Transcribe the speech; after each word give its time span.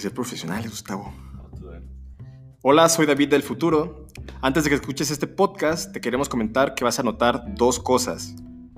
ser 0.00 0.14
profesionales, 0.14 0.70
Gustavo. 0.70 1.12
Hola, 2.62 2.88
soy 2.88 3.06
David 3.06 3.28
del 3.28 3.42
futuro. 3.42 4.06
Antes 4.40 4.64
de 4.64 4.70
que 4.70 4.76
escuches 4.76 5.10
este 5.10 5.26
podcast, 5.26 5.92
te 5.92 6.00
queremos 6.00 6.28
comentar 6.28 6.74
que 6.74 6.84
vas 6.84 6.98
a 6.98 7.02
notar 7.02 7.54
dos 7.54 7.78
cosas. 7.78 8.34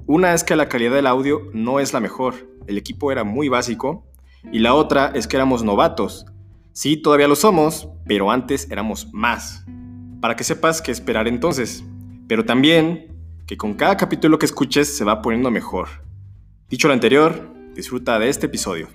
Una 0.06 0.34
es 0.34 0.44
que 0.44 0.56
la 0.56 0.68
calidad 0.68 0.94
del 0.94 1.06
audio 1.06 1.48
no 1.52 1.80
es 1.80 1.92
la 1.92 2.00
mejor, 2.00 2.34
el 2.66 2.76
equipo 2.76 3.12
era 3.12 3.24
muy 3.24 3.48
básico, 3.48 4.04
y 4.52 4.58
la 4.58 4.74
otra 4.74 5.12
es 5.14 5.28
que 5.28 5.36
éramos 5.36 5.62
novatos. 5.62 6.26
Sí, 6.72 6.96
todavía 6.96 7.28
lo 7.28 7.36
somos, 7.36 7.88
pero 8.06 8.30
antes 8.30 8.68
éramos 8.70 9.08
más. 9.12 9.64
Para 10.20 10.34
que 10.34 10.44
sepas 10.44 10.82
qué 10.82 10.90
esperar 10.90 11.28
entonces, 11.28 11.84
pero 12.26 12.44
también 12.44 13.16
que 13.46 13.56
con 13.56 13.74
cada 13.74 13.96
capítulo 13.96 14.38
que 14.38 14.46
escuches 14.46 14.96
se 14.96 15.04
va 15.04 15.22
poniendo 15.22 15.50
mejor. 15.50 15.88
Dicho 16.68 16.88
lo 16.88 16.94
anterior, 16.94 17.52
disfruta 17.74 18.18
de 18.18 18.28
este 18.28 18.46
episodio. 18.46 18.88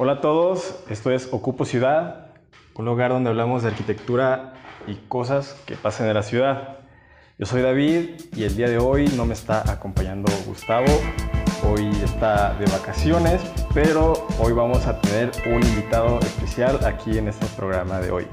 Hola 0.00 0.12
a 0.12 0.20
todos, 0.20 0.76
esto 0.88 1.10
es 1.10 1.28
Ocupo 1.32 1.64
Ciudad, 1.64 2.28
un 2.76 2.84
lugar 2.84 3.10
donde 3.10 3.30
hablamos 3.30 3.64
de 3.64 3.70
arquitectura 3.70 4.54
y 4.86 4.94
cosas 4.94 5.60
que 5.66 5.74
pasan 5.74 6.06
en 6.06 6.14
la 6.14 6.22
ciudad. 6.22 6.78
Yo 7.36 7.46
soy 7.46 7.62
David 7.62 8.10
y 8.36 8.44
el 8.44 8.56
día 8.56 8.68
de 8.68 8.78
hoy 8.78 9.08
no 9.16 9.26
me 9.26 9.34
está 9.34 9.68
acompañando 9.68 10.30
Gustavo, 10.46 10.86
hoy 11.68 11.90
está 12.04 12.54
de 12.54 12.66
vacaciones, 12.66 13.40
pero 13.74 14.12
hoy 14.38 14.52
vamos 14.52 14.86
a 14.86 15.00
tener 15.00 15.32
un 15.46 15.66
invitado 15.66 16.20
especial 16.20 16.78
aquí 16.84 17.18
en 17.18 17.26
este 17.26 17.46
programa 17.56 17.98
de 17.98 18.12
hoy. 18.12 18.28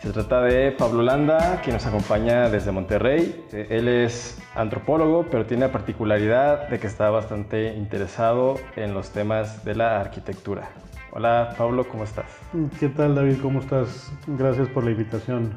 Se 0.00 0.12
trata 0.12 0.42
de 0.42 0.70
Pablo 0.70 1.02
Landa, 1.02 1.60
quien 1.62 1.74
nos 1.74 1.84
acompaña 1.84 2.48
desde 2.48 2.70
Monterrey. 2.70 3.44
Él 3.52 3.88
es 3.88 4.38
antropólogo, 4.54 5.26
pero 5.28 5.44
tiene 5.44 5.66
la 5.66 5.72
particularidad 5.72 6.68
de 6.68 6.78
que 6.78 6.86
está 6.86 7.10
bastante 7.10 7.74
interesado 7.74 8.60
en 8.76 8.94
los 8.94 9.10
temas 9.10 9.64
de 9.64 9.74
la 9.74 10.00
arquitectura. 10.00 10.70
Hola 11.10 11.52
Pablo, 11.58 11.88
¿cómo 11.88 12.04
estás? 12.04 12.26
¿Qué 12.78 12.88
tal 12.88 13.16
David? 13.16 13.38
¿Cómo 13.42 13.58
estás? 13.58 14.12
Gracias 14.28 14.68
por 14.68 14.84
la 14.84 14.92
invitación. 14.92 15.52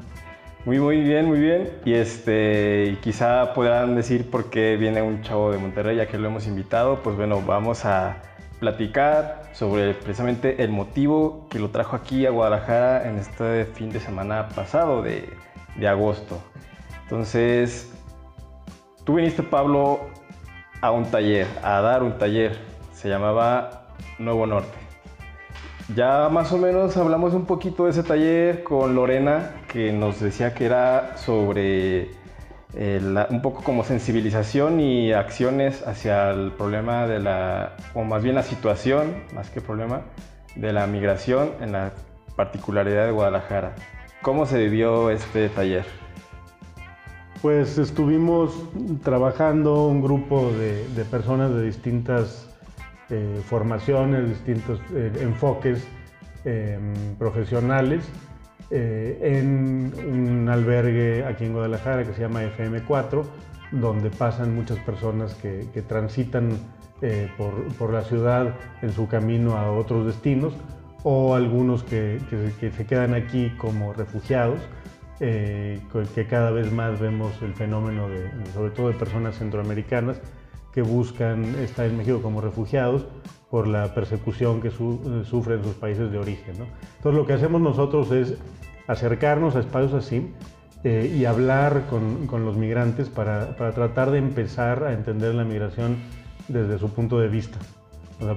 Muy, 0.66 0.80
muy 0.80 1.02
bien, 1.02 1.28
muy 1.28 1.39
bien. 1.39 1.69
Y 1.86 1.94
este, 1.94 2.97
quizá 3.02 3.53
podrán 3.53 3.95
decir 3.95 4.31
por 4.31 4.50
qué 4.50 4.75
viene 4.75 5.03
un 5.03 5.22
chavo 5.22 5.52
de 5.52 5.59
Monterrey, 5.59 5.97
ya 5.97 6.08
que 6.08 6.17
lo 6.17 6.28
hemos 6.28 6.47
invitado. 6.47 7.03
Pues 7.03 7.16
bueno, 7.16 7.44
vamos 7.45 7.86
a 7.86 8.17
platicar 8.62 9.42
sobre 9.54 9.95
precisamente 9.95 10.64
el 10.64 10.70
motivo 10.70 11.48
que 11.50 11.59
lo 11.59 11.72
trajo 11.72 11.95
aquí 11.95 12.28
a 12.28 12.30
Guadalajara 12.30 13.09
en 13.09 13.18
este 13.18 13.66
fin 13.66 13.90
de 13.90 14.00
semana 14.00 14.50
pasado 14.50 15.02
de, 15.02 15.28
de 15.76 15.88
agosto. 15.88 16.40
Entonces, 17.03 17.92
tú 19.03 19.16
viniste, 19.16 19.42
Pablo, 19.42 20.02
a 20.80 20.92
un 20.92 21.06
taller, 21.09 21.48
a 21.64 21.81
dar 21.81 22.03
un 22.03 22.18
taller. 22.20 22.59
Se 22.94 23.09
llamaba 23.09 23.88
Nuevo 24.20 24.45
Norte. 24.45 24.78
Ya 25.96 26.30
más 26.30 26.52
o 26.52 26.58
menos 26.59 26.96
hablamos 26.98 27.34
un 27.34 27.46
poquito 27.46 27.86
de 27.86 27.92
ese 27.92 28.03
taller 28.03 28.64
con 28.64 28.94
Lorena, 28.94 29.56
que 29.68 29.92
nos 29.92 30.20
decía 30.20 30.53
que 30.53 30.66
era 30.66 31.18
sobre 31.18 32.12
eh, 32.73 33.02
un 33.30 33.41
poco 33.41 33.64
como 33.64 33.83
sensibilización 33.83 34.80
y 34.80 35.11
acciones 35.11 35.86
hacia 35.86 36.31
el 36.31 36.52
problema 36.52 37.05
de 37.05 37.19
la, 37.19 37.75
o 37.94 38.03
más 38.03 38.23
bien 38.23 38.36
la 38.36 38.44
situación, 38.44 39.23
más 39.36 39.50
que 39.50 39.59
problema, 39.59 40.03
de 40.55 40.72
la 40.72 40.88
migración 40.88 41.52
en 41.59 41.73
la 41.73 41.91
particularidad 42.36 43.05
de 43.05 43.11
Guadalajara. 43.11 43.75
¿Cómo 44.22 44.45
se 44.45 44.58
vivió 44.58 45.09
este 45.09 45.50
taller? 45.50 45.86
Pues 47.41 47.78
estuvimos 47.78 48.53
trabajando 49.03 49.88
un 49.88 50.02
grupo 50.02 50.52
de, 50.52 51.03
personas 51.06 51.53
de 51.53 51.63
distintas 51.63 52.47
eh, 53.09 53.41
formaciones, 53.45 54.30
distintos 54.30 54.80
eh, 54.94 55.11
enfoques 55.22 55.85
profesionales 57.19 58.03
eh, 58.72 59.18
en 59.22 59.94
un 60.08 60.50
albergue 60.50 61.26
aquí 61.26 61.46
en 61.46 61.54
Guadalajara 61.54 62.06
que 62.06 62.14
se 62.14 62.22
llama 62.22 62.44
FM4, 62.44 63.24
donde 63.72 64.09
pasan 64.09 64.56
muchas 64.56 64.80
personas 64.80 65.34
que, 65.36 65.66
transitan 65.88 66.52
por, 67.38 67.92
la 67.92 68.04
ciudad 68.04 68.54
en 68.82 68.92
su 68.92 69.08
camino 69.08 69.58
a 69.58 69.72
otros 69.72 70.06
destinos 70.06 70.54
o 71.04 71.34
algunos 71.34 71.84
que, 71.84 72.20
se 72.59 72.86
quedan 72.86 73.14
aquí 73.14 73.52
como 73.58 73.94
refugiados. 73.94 74.59
que 75.20 76.28
cada 76.30 76.52
vez 76.52 76.72
más 76.72 77.00
vemos 77.00 77.32
el 77.42 77.53
fenómeno 77.53 78.08
de, 78.09 78.30
sobre 78.53 78.72
todo 78.72 78.88
de 78.90 78.94
personas 78.94 79.38
centroamericanas 79.38 80.22
que 80.74 80.82
buscan 80.82 81.44
estar 81.56 81.86
en 81.86 81.98
México 81.98 82.22
como 82.22 82.42
refugiados 82.42 83.06
por 83.50 83.68
la 83.68 83.94
persecución 83.94 84.62
que 84.62 84.70
eh, 84.70 85.24
sufren 85.26 85.64
sus 85.64 85.76
países 85.76 86.12
de 86.12 86.18
origen. 86.18 86.56
Entonces 86.56 87.20
lo 87.20 87.26
que 87.26 87.34
hacemos 87.34 87.62
nosotros 87.62 88.12
es 88.12 88.38
acercarnos 88.91 89.56
a 89.56 89.59
espacios 89.59 89.94
así 89.94 90.34
eh, 90.84 91.13
y 91.16 91.25
hablar 91.25 91.84
con, 91.90 92.28
los 92.44 92.57
migrantes 92.57 93.07
para, 93.07 93.56
para, 93.56 93.72
tratar 93.72 94.12
de 94.12 94.18
empezar 94.18 94.84
a 94.84 94.94
entender 94.94 95.34
la 95.34 95.46
migración 95.46 95.97
desde 96.47 96.78
su 96.78 96.90
punto 96.90 97.19
de 97.19 97.28
vista. 97.28 97.57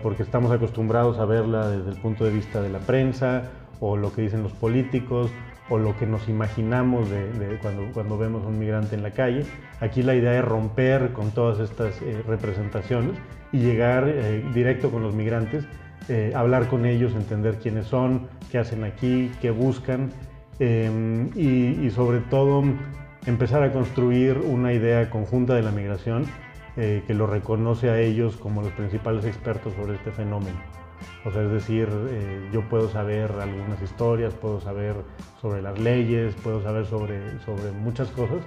Porque 0.02 0.22
estamos 0.22 0.50
acostumbrados 0.50 1.18
a 1.18 1.26
verla 1.26 1.68
desde 1.68 1.90
el 1.90 1.96
punto 1.96 2.24
de 2.24 2.30
vista 2.30 2.62
de 2.62 2.70
la 2.70 2.78
prensa 2.78 3.50
o 3.80 3.98
lo 3.98 4.14
que 4.14 4.22
dicen 4.22 4.42
los 4.42 4.52
políticos 4.52 5.30
o 5.68 5.76
lo 5.76 5.94
que 5.98 6.06
nos 6.06 6.26
imaginamos 6.26 7.10
de, 7.10 7.58
cuando, 7.60 7.92
cuando 7.92 8.16
vemos 8.16 8.44
a 8.44 8.48
un 8.48 8.58
migrante 8.58 8.94
en 8.94 9.02
la 9.02 9.10
calle. 9.10 9.44
Aquí 9.80 10.02
la 10.02 10.14
idea 10.14 10.38
es 10.38 10.44
romper 10.44 11.12
con 11.12 11.32
todas 11.32 11.60
estas 11.60 12.00
eh, 12.00 12.22
representaciones 12.26 13.18
y 13.52 13.58
llegar 13.58 14.08
eh, 14.08 14.42
directo 14.54 14.90
con 14.90 15.02
los 15.02 15.14
migrantes, 15.14 15.66
hablar 16.34 16.68
con 16.68 16.84
ellos, 16.84 17.14
entender 17.14 17.56
quiénes 17.62 17.86
son, 17.86 18.28
qué 18.50 18.58
hacen 18.58 18.84
aquí, 18.84 19.32
qué 19.40 19.50
buscan 19.50 20.10
em, 20.58 21.30
y, 21.36 21.90
sobre 21.90 22.20
todo 22.20 22.62
empezar 23.26 23.62
a 23.62 23.72
construir 23.72 24.38
una 24.38 24.72
idea 24.72 25.08
conjunta 25.10 25.54
de 25.54 25.62
la 25.62 25.70
migración 25.70 26.26
que 26.76 27.14
lo 27.14 27.28
reconoce 27.28 27.88
a 27.88 28.00
ellos 28.00 28.36
como 28.36 28.60
los 28.60 28.72
principales 28.72 29.24
expertos 29.24 29.72
sobre 29.74 29.94
este 29.94 30.10
fenómeno. 30.10 30.58
O 31.24 31.32
sea, 31.32 31.42
es 31.42 31.50
decir, 31.50 31.88
eh, 32.10 32.48
yo 32.52 32.62
puedo 32.68 32.88
saber 32.88 33.32
algunas 33.32 33.80
historias, 33.82 34.34
puedo 34.34 34.60
saber 34.60 34.96
sobre 35.40 35.62
las 35.62 35.78
leyes, 35.78 36.34
puedo 36.42 36.62
saber 36.62 36.86
sobre, 36.86 37.40
sobre 37.40 37.72
muchas 37.72 38.08
cosas, 38.08 38.38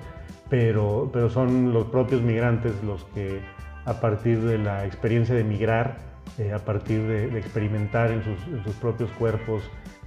pero, 0.50 1.10
pero 1.12 1.30
son 1.30 1.74
los 1.74 1.86
propios 1.88 2.22
migrantes 2.22 2.74
los 2.84 3.04
que 3.16 3.42
a 3.86 4.00
partir 4.00 4.42
de 4.42 4.58
la 4.58 4.86
experiencia 4.86 5.34
de 5.34 5.44
migrar, 5.44 5.98
eh, 6.38 6.54
a 6.54 6.60
partir 6.60 7.02
de, 7.04 7.38
experimentar 7.40 8.12
en 8.12 8.22
sus, 8.24 8.76
propios 8.76 9.10
cuerpos 9.12 9.64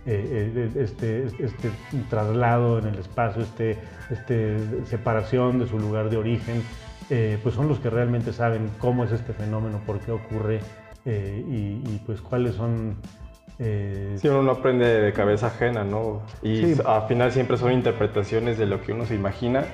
eh, 0.06 0.70
este, 0.76 1.26
este, 1.26 1.70
traslado 2.08 2.78
en 2.78 2.86
el 2.86 2.98
espacio, 2.98 3.42
este, 3.42 3.78
este 4.10 4.56
separación 4.86 5.58
de 5.58 5.66
su 5.66 5.78
lugar 5.78 6.10
de 6.10 6.16
origen, 6.16 6.62
pues 7.42 7.56
son 7.56 7.66
los 7.66 7.80
que 7.80 7.90
realmente 7.90 8.32
saben 8.32 8.70
cómo 8.78 9.02
es 9.02 9.10
este 9.10 9.32
fenómeno, 9.32 9.80
por 9.84 9.98
qué 9.98 10.12
ocurre 10.12 10.60
eh, 11.04 11.44
y, 11.46 11.98
pues 12.06 12.20
cuáles 12.20 12.54
son... 12.54 12.96
Eh... 13.58 14.16
Sí, 14.20 14.28
uno 14.28 14.42
no 14.42 14.52
aprende 14.52 14.86
de 14.86 15.12
cabeza 15.12 15.48
ajena, 15.48 15.84
¿no? 15.84 16.22
Y 16.42 16.80
al 16.84 17.06
final 17.08 17.32
siempre 17.32 17.56
son 17.56 17.72
interpretaciones 17.72 18.58
de 18.58 18.66
lo 18.66 18.80
que 18.80 18.92
uno 18.92 19.04
se 19.04 19.14
imagina, 19.14 19.64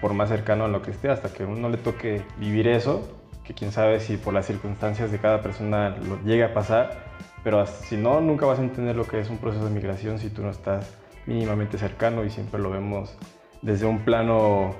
por 0.00 0.14
más 0.14 0.28
cercano 0.28 0.64
a 0.64 0.68
lo 0.68 0.82
que 0.82 0.90
esté, 0.90 1.08
hasta 1.08 1.32
que 1.32 1.44
a 1.44 1.46
uno 1.46 1.68
le 1.68 1.76
toque 1.76 2.22
vivir 2.38 2.68
eso, 2.68 3.08
que 3.44 3.54
quién 3.54 3.72
sabe 3.72 4.00
si 4.00 4.16
por 4.16 4.34
las 4.34 4.46
circunstancias 4.46 5.12
de 5.12 5.18
cada 5.18 5.42
persona 5.42 5.90
lo 5.90 6.20
llegue 6.24 6.44
a 6.44 6.54
pasar, 6.54 7.04
pero 7.46 7.64
si 7.64 7.96
no, 7.96 8.20
nunca 8.20 8.44
vas 8.44 8.58
a 8.58 8.62
entender 8.64 8.96
lo 8.96 9.06
que 9.06 9.20
es 9.20 9.30
un 9.30 9.38
proceso 9.38 9.66
de 9.66 9.70
migración 9.70 10.18
si 10.18 10.30
tú 10.30 10.42
no 10.42 10.50
estás 10.50 10.92
mínimamente 11.26 11.78
cercano 11.78 12.24
y 12.24 12.30
siempre 12.30 12.60
lo 12.60 12.70
vemos 12.70 13.16
desde 13.62 13.86
un 13.86 14.00
plano 14.00 14.74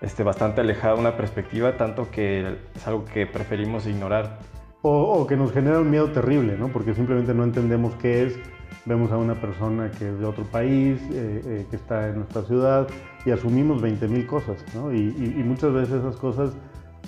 este, 0.00 0.22
bastante 0.22 0.60
alejado, 0.60 0.98
una 0.98 1.16
perspectiva, 1.16 1.76
tanto 1.76 2.12
que 2.12 2.58
es 2.76 2.86
algo 2.86 3.04
que 3.06 3.26
preferimos 3.26 3.88
ignorar 3.88 4.38
o, 4.82 5.26
que 5.26 5.36
nos 5.36 5.50
genera 5.50 5.80
un 5.80 5.90
miedo 5.90 6.12
terrible, 6.12 6.56
¿no? 6.56 6.68
porque 6.68 6.94
simplemente 6.94 7.34
no 7.34 7.42
entendemos 7.42 7.92
qué 7.96 8.22
es. 8.22 8.38
Vemos 8.84 9.10
a 9.10 9.16
una 9.16 9.34
persona 9.34 9.90
que 9.90 10.08
es 10.08 10.20
de 10.20 10.24
otro 10.24 10.44
país, 10.44 11.00
eh, 11.10 11.42
eh, 11.44 11.66
que 11.70 11.74
está 11.74 12.08
en 12.08 12.18
nuestra 12.18 12.42
ciudad 12.42 12.86
y 13.26 13.32
asumimos 13.32 13.82
20 13.82 14.06
mil 14.06 14.28
cosas. 14.28 14.64
¿no? 14.76 14.92
Y, 14.92 15.10
muchas 15.44 15.72
veces 15.72 15.94
esas 15.94 16.14
cosas 16.14 16.52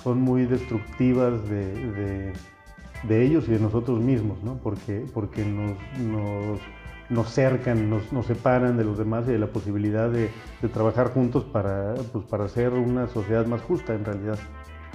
son 0.03 0.21
muy 0.21 0.45
destructivas 0.45 1.49
de, 1.49 1.73
de, 1.93 2.33
ellos 3.09 3.49
y 3.49 3.53
de 3.53 3.61
nosotros 3.61 4.01
mismos, 4.01 4.43
¿no? 4.43 4.59
porque, 4.63 5.05
porque 5.13 5.45
nos, 5.45 5.77
nos, 5.99 6.61
nos 7.09 7.33
cercan, 7.33 7.91
nos, 7.91 8.13
nos, 8.13 8.27
separan 8.27 8.77
de 8.77 8.85
los 8.85 8.99
demás 8.99 9.25
y 9.29 9.33
de 9.33 9.39
la 9.39 9.49
posibilidad 9.49 10.09
de, 10.09 10.31
de 10.63 10.69
trabajar 10.69 11.09
juntos 11.13 11.45
para, 11.45 11.95
pues, 12.13 12.25
para 12.25 12.45
hacer 12.45 12.73
una 12.73 13.07
sociedad 13.09 13.47
más 13.47 13.63
justa 13.63 13.95
en 13.95 14.05
realidad. 14.05 14.39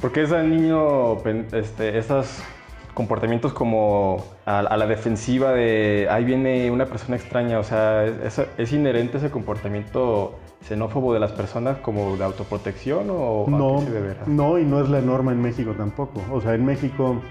Porque 0.01 0.23
ese 0.23 0.41
niño, 0.43 1.17
este, 1.51 1.97
esas 1.97 2.41
comportamientos 2.93 3.53
como 3.53 4.25
a, 4.45 4.61
la 4.61 4.87
defensiva 4.87 5.51
de 5.51 6.07
ahí 6.09 6.25
viene 6.25 6.69
una 6.71 6.85
persona 6.85 7.15
extraña, 7.15 7.59
o 7.59 7.63
sea, 7.63 8.05
es, 8.05 8.73
inherente 8.73 9.17
ese 9.17 9.29
comportamiento 9.29 10.35
xenófobo 10.67 11.13
de 11.13 11.21
las 11.21 11.31
personas 11.31 11.77
como 11.77 12.17
de 12.17 12.23
autoprotección 12.25 13.07
o 13.09 13.45
no, 13.47 13.77
a 13.77 13.79
qué 13.79 13.85
se 13.85 13.91
deberá? 13.91 14.23
No, 14.27 14.59
y 14.59 14.65
no 14.65 14.81
es 14.81 14.89
la 14.89 14.99
norma 14.99 15.31
en 15.31 15.41
México 15.41 15.73
tampoco. 15.77 16.21
O 16.31 16.41
sea, 16.41 16.55
en 16.55 16.65
México 16.65 17.21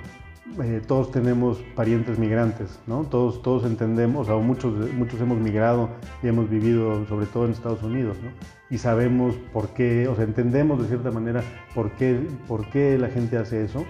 eh, 0.63 0.83
todos 0.87 1.13
tenemos 1.13 1.59
parientes 1.77 2.19
migrantes, 2.19 2.81
¿no? 2.87 3.05
Todos, 3.05 3.43
todos 3.43 3.65
entendemos, 3.65 4.29
o 4.29 4.41
muchos, 4.41 4.93
muchos 4.93 5.21
hemos 5.21 5.39
migrado 5.39 5.91
y 6.23 6.29
hemos 6.29 6.51
vivido 6.51 7.07
sobre 7.07 7.27
todo 7.27 7.45
en 7.45 7.53
Estados 7.53 7.83
Unidos, 7.83 8.17
¿no? 8.23 8.31
Y 8.69 8.79
sabemos 8.79 9.37
por 9.53 9.69
qué, 9.69 10.09
o 10.09 10.17
sea, 10.17 10.25
entendemos 10.25 10.83
de 10.83 10.89
cierta 10.89 11.11
manera 11.11 11.43
por 11.75 11.93
qué, 11.93 12.27
por 12.49 12.69
qué 12.71 12.99
la 12.99 13.09
gente 13.09 13.37
hace 13.37 13.65
eso 13.65 13.85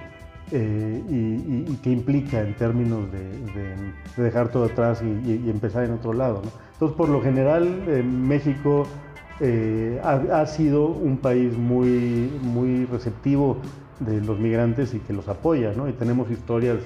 eh, 0.52 1.02
y, 1.08 1.75
qué 1.76 1.90
implica 1.90 2.43
en 2.43 2.55
términos 2.55 3.11
de, 3.12 4.22
dejar 4.22 4.50
todo 4.50 4.64
atrás 4.64 5.02
y, 5.02 5.49
empezar 5.49 5.84
en 5.84 5.93
otro 5.93 6.12
lado, 6.12 6.43
¿no? 6.44 6.50
Entonces, 6.72 6.96
por 6.96 7.08
lo 7.08 7.22
general, 7.22 7.84
eh, 7.87 8.02
México 8.02 8.87
ha, 10.02 10.40
ha, 10.40 10.46
sido 10.46 10.88
un 10.88 11.16
país 11.19 11.56
muy, 11.56 12.28
muy 12.43 12.84
receptivo 12.87 13.58
de 14.00 14.21
los 14.21 14.39
migrantes 14.39 14.95
y 14.95 15.00
que 15.00 15.12
los 15.12 15.29
apoya, 15.29 15.73
¿no? 15.73 15.89
Y 15.89 15.93
tenemos 15.93 16.31
historias 16.31 16.79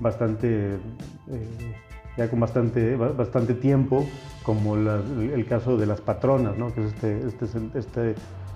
bastante, 0.00 0.74
eh, 0.74 1.74
ya 2.16 2.28
con 2.28 2.40
bastante, 2.40 2.96
bastante 2.96 3.54
tiempo, 3.54 4.06
como 4.42 4.76
el 4.76 5.46
caso 5.48 5.76
de 5.76 5.86
las 5.86 6.00
patronas, 6.00 6.56
¿no? 6.56 6.72
Que 6.72 6.80
es 6.80 6.94
este, 6.94 7.26
este, 7.26 7.78
este 7.78 8.14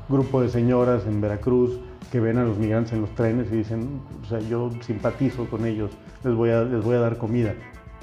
grupo 0.08 0.42
de 0.42 0.48
señoras 0.48 1.06
en 1.06 1.20
Veracruz 1.20 1.78
que 2.10 2.20
ven 2.20 2.38
a 2.38 2.44
los 2.44 2.58
migrantes 2.58 2.92
en 2.92 3.02
los 3.02 3.10
trenes 3.14 3.52
y 3.52 3.56
dicen, 3.56 4.00
o 4.22 4.26
sea, 4.26 4.40
yo 4.40 4.70
simpatizo 4.80 5.48
con 5.48 5.64
ellos, 5.64 5.90
les 6.24 6.34
voy 6.34 6.50
a, 6.50 6.62
les 6.62 6.82
voy 6.82 6.96
a 6.96 7.00
dar 7.00 7.18
comida. 7.18 7.54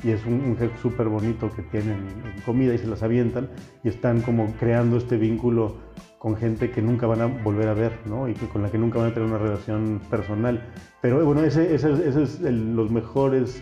Y 0.03 0.11
es 0.11 0.25
un, 0.25 0.55
gesto 0.57 0.77
súper 0.81 1.07
bonito 1.07 1.49
que 1.55 1.63
tienen 1.63 2.05
comida 2.45 2.73
y 2.73 2.77
se 2.77 2.87
las 2.87 3.03
avientan 3.03 3.49
y 3.83 3.89
están 3.89 4.21
como 4.21 4.53
creando 4.59 4.97
este 4.97 5.17
vínculo 5.17 5.75
con 6.19 6.35
gente 6.35 6.71
que 6.71 6.81
nunca 6.81 7.07
van 7.07 7.21
a 7.21 7.25
volver 7.25 7.67
a 7.67 7.73
ver, 7.73 7.99
¿no? 8.05 8.27
Y 8.27 8.33
que, 8.33 8.47
con 8.47 8.61
la 8.61 8.69
que 8.69 8.77
nunca 8.77 8.99
van 8.99 9.11
a 9.11 9.13
tener 9.13 9.29
una 9.29 9.37
relación 9.37 10.01
personal. 10.09 10.61
Pero 11.01 11.23
bueno, 11.25 11.43
ese, 11.43 11.73
ese, 11.73 11.91
ese 12.07 12.23
es 12.23 12.39
los 12.41 12.91
mejores 12.91 13.61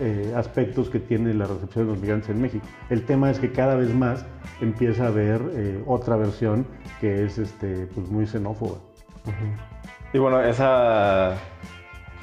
eh, 0.00 0.32
aspectos 0.36 0.90
que 0.90 0.98
tiene 0.98 1.32
la 1.34 1.46
recepción 1.46 1.86
de 1.86 1.92
los 1.92 2.00
migrantes 2.00 2.28
en 2.28 2.42
México. 2.42 2.66
El 2.90 3.04
tema 3.06 3.30
es 3.30 3.38
que 3.38 3.52
cada 3.52 3.76
vez 3.76 3.94
más 3.94 4.26
empieza 4.60 5.04
a 5.04 5.06
haber 5.08 5.40
eh, 5.52 5.84
otra 5.86 6.16
versión 6.16 6.66
que 7.00 7.24
es 7.24 7.38
este, 7.38 7.86
pues 7.94 8.08
muy 8.08 8.26
xenófoba. 8.26 8.78
Y 10.12 10.18
bueno, 10.18 10.40
esa, 10.40 11.36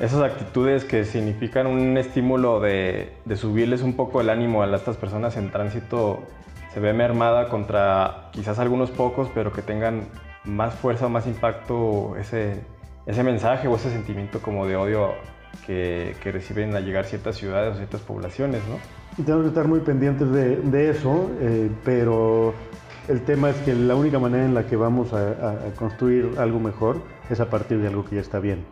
esas 0.01 0.23
actitudes 0.23 0.83
que 0.83 1.05
significan 1.05 1.67
un 1.67 1.95
estímulo 1.95 2.59
de, 2.59 3.13
subirles 3.35 3.83
un 3.83 3.93
poco 3.93 4.19
el 4.19 4.31
ánimo 4.31 4.63
a 4.63 4.75
estas 4.75 4.97
personas 4.97 5.37
en 5.37 5.51
tránsito 5.51 6.23
se 6.73 6.79
ve 6.79 6.91
mermada 6.91 7.49
contra 7.49 8.29
quizás 8.31 8.57
algunos 8.57 8.89
pocos, 8.89 9.29
pero 9.35 9.53
que 9.53 9.61
tengan 9.61 10.07
más 10.43 10.73
fuerza 10.73 11.05
o 11.05 11.09
más 11.09 11.27
impacto 11.27 12.15
ese, 12.17 12.63
mensaje 13.23 13.67
o 13.67 13.75
ese 13.75 13.91
sentimiento 13.91 14.41
como 14.41 14.65
de 14.65 14.75
odio 14.75 15.13
que, 15.67 16.15
reciben 16.23 16.75
al 16.75 16.83
llegar 16.83 17.05
ciertas 17.05 17.35
ciudades 17.35 17.75
o 17.75 17.77
ciertas 17.77 18.01
poblaciones, 18.01 18.61
¿no? 18.67 18.77
Y 19.19 19.23
tenemos 19.23 19.43
que 19.43 19.49
estar 19.49 19.67
muy 19.67 19.81
pendientes 19.81 20.31
de, 20.31 20.89
eso, 20.89 21.29
eh, 21.41 21.69
pero 21.85 22.55
el 23.07 23.21
tema 23.21 23.51
es 23.51 23.57
que 23.57 23.75
la 23.75 23.93
única 23.93 24.17
manera 24.17 24.45
en 24.45 24.55
la 24.55 24.65
que 24.65 24.77
vamos 24.77 25.13
a 25.13 25.57
construir 25.77 26.31
algo 26.39 26.59
mejor 26.59 27.03
es 27.29 27.39
a 27.39 27.51
partir 27.51 27.79
de 27.79 27.89
algo 27.89 28.03
que 28.03 28.15
ya 28.15 28.21
está 28.21 28.39
bien. 28.39 28.65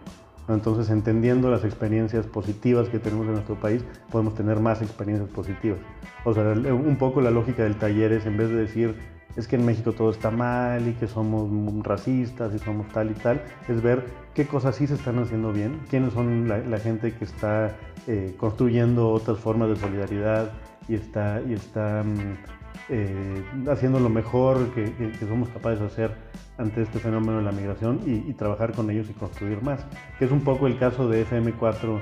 Entonces, 0.49 0.89
entendiendo 0.89 1.49
las 1.51 1.63
experiencias 1.63 2.25
positivas 2.25 2.89
que 2.89 2.99
tenemos 2.99 3.27
en 3.27 3.33
nuestro 3.33 3.55
país, 3.59 3.83
podemos 4.11 4.35
tener 4.35 4.59
más 4.59 4.81
experiencias 4.81 5.29
positivas. 5.29 5.79
O 6.25 6.33
sea, 6.33 6.43
un 6.43 6.97
poco 6.97 7.21
la 7.21 7.31
lógica 7.31 7.63
del 7.63 7.75
taller 7.75 8.11
es, 8.13 8.25
en 8.25 8.37
vez 8.37 8.49
de 8.49 8.55
decir, 8.55 8.95
es 9.35 9.47
que 9.47 9.55
en 9.55 9.65
México 9.65 9.93
todo 9.93 10.09
está 10.09 10.31
mal 10.31 10.87
y 10.87 10.93
que 10.93 11.07
somos 11.07 11.49
racistas 11.85 12.53
y 12.53 12.59
somos 12.59 12.87
tal 12.89 13.11
y 13.11 13.13
tal, 13.13 13.41
es 13.67 13.81
ver 13.81 14.05
qué 14.33 14.45
cosas 14.45 14.75
sí 14.75 14.87
se 14.87 14.95
están 14.95 15.19
haciendo 15.19 15.53
bien, 15.53 15.79
quiénes 15.89 16.13
son 16.13 16.47
la, 16.47 16.79
gente 16.79 17.13
que 17.13 17.25
está 17.25 17.75
eh, 18.07 18.33
construyendo 18.37 19.09
otras 19.09 19.37
formas 19.37 19.69
de 19.69 19.75
solidaridad 19.75 20.51
y 20.87 20.95
está, 20.95 21.41
y 21.47 21.53
está 21.53 22.03
mm, 22.03 22.58
eh, 22.89 23.43
haciendo 23.69 23.99
lo 23.99 24.09
mejor 24.09 24.73
que, 24.73 25.13
somos 25.27 25.49
capaces 25.49 25.79
de 25.79 25.85
hacer 25.85 26.15
ante 26.57 26.81
este 26.81 26.99
fenómeno 26.99 27.37
de 27.37 27.43
la 27.43 27.51
migración 27.51 28.01
y, 28.05 28.33
trabajar 28.33 28.73
con 28.73 28.89
ellos 28.89 29.07
y 29.09 29.13
construir 29.13 29.61
más, 29.61 29.85
que 30.17 30.25
es 30.25 30.31
un 30.31 30.41
poco 30.41 30.65
el 30.65 30.77
caso 30.79 31.07
de 31.07 31.25
FM4 31.25 31.99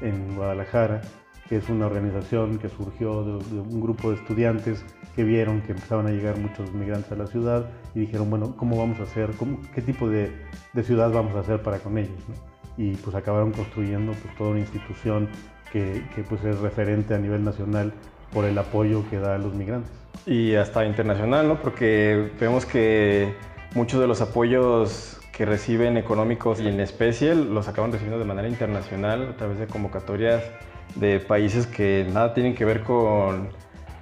en 0.00 0.34
Guadalajara, 0.34 1.02
que 1.48 1.56
es 1.56 1.68
una 1.68 1.86
organización 1.86 2.58
que 2.58 2.68
surgió 2.68 3.24
de, 3.24 3.60
un 3.60 3.80
grupo 3.80 4.10
de 4.10 4.16
estudiantes 4.16 4.84
que 5.14 5.24
vieron 5.24 5.60
que 5.60 5.72
empezaban 5.72 6.06
a 6.06 6.10
llegar 6.10 6.38
muchos 6.38 6.72
migrantes 6.72 7.12
a 7.12 7.16
la 7.16 7.26
ciudad 7.26 7.68
y 7.94 8.00
dijeron, 8.00 8.30
bueno, 8.30 8.56
¿cómo 8.56 8.78
vamos 8.78 8.98
a 9.00 9.02
hacer? 9.02 9.30
¿Qué 9.74 9.82
tipo 9.82 10.08
de, 10.08 10.32
ciudad 10.82 11.10
vamos 11.10 11.34
a 11.34 11.40
hacer 11.40 11.62
para 11.62 11.78
con 11.80 11.98
ellos? 11.98 12.22
Y 12.76 12.92
pues 12.92 13.14
acabaron 13.14 13.52
construyendo 13.52 14.12
pues, 14.12 14.34
toda 14.36 14.50
una 14.50 14.60
institución 14.60 15.28
que, 15.70 16.02
que 16.14 16.22
pues 16.22 16.42
es 16.44 16.58
referente 16.60 17.14
a 17.14 17.18
nivel 17.18 17.44
nacional 17.44 17.92
por 18.32 18.44
el 18.44 18.56
apoyo 18.56 19.04
que 19.10 19.18
da 19.18 19.34
a 19.34 19.38
los 19.38 19.54
migrantes. 19.54 19.99
Y 20.26 20.54
hasta 20.54 20.84
internacional, 20.84 21.48
¿no? 21.48 21.60
Porque 21.60 22.30
vemos 22.38 22.66
que 22.66 23.34
muchos 23.74 24.00
de 24.00 24.06
los 24.06 24.20
apoyos 24.20 25.20
que 25.32 25.46
reciben 25.46 25.96
económicos 25.96 26.60
y 26.60 26.68
en 26.68 26.80
especie 26.80 27.34
los 27.34 27.68
acaban 27.68 27.92
recibiendo 27.92 28.18
de 28.18 28.26
manera 28.26 28.48
internacional 28.48 29.28
a 29.30 29.36
través 29.36 29.58
de 29.58 29.66
convocatorias 29.66 30.42
de 30.96 31.20
países 31.20 31.66
que 31.66 32.06
nada 32.12 32.34
tienen 32.34 32.54
que 32.54 32.64
ver 32.64 32.82
con 32.82 33.48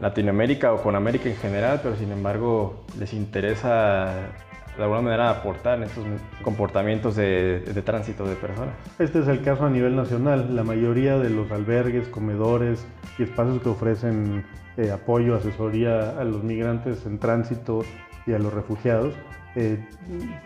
Latinoamérica 0.00 0.72
o 0.72 0.82
con 0.82 0.96
América 0.96 1.28
en 1.28 1.36
general, 1.36 1.80
pero 1.82 1.96
sin 1.96 2.10
embargo 2.12 2.84
les 2.98 3.12
interesa 3.12 4.32
de 4.78 4.84
alguna 4.84 5.02
manera 5.02 5.30
aportar 5.30 5.78
en 5.78 5.84
estos 5.84 6.04
comportamientos 6.42 7.16
de, 7.16 7.60
de, 7.60 7.82
tránsito 7.82 8.24
de 8.24 8.36
personas. 8.36 8.74
Este 8.98 9.18
es 9.18 9.28
el 9.28 9.42
caso 9.42 9.66
a 9.66 9.70
nivel 9.70 9.96
nacional. 9.96 10.54
La 10.54 10.62
mayoría 10.62 11.18
de 11.18 11.30
los 11.30 11.50
albergues, 11.50 12.08
comedores 12.08 12.86
y 13.18 13.24
espacios 13.24 13.60
que 13.60 13.68
ofrecen 13.68 14.44
eh, 14.78 14.92
apoyo, 14.92 15.34
asesoría 15.34 16.10
a 16.10 16.22
los 16.22 16.44
migrantes 16.44 17.04
en 17.04 17.18
tránsito 17.18 17.82
y 18.26 18.32
a 18.32 18.38
los 18.38 18.54
refugiados, 18.54 19.12
eh, 19.56 19.84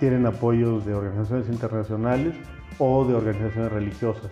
tienen 0.00 0.24
apoyos 0.24 0.86
de 0.86 0.94
organizaciones 0.94 1.48
internacionales 1.48 2.34
o 2.78 3.04
de 3.04 3.14
organizaciones 3.14 3.70
religiosas. 3.70 4.30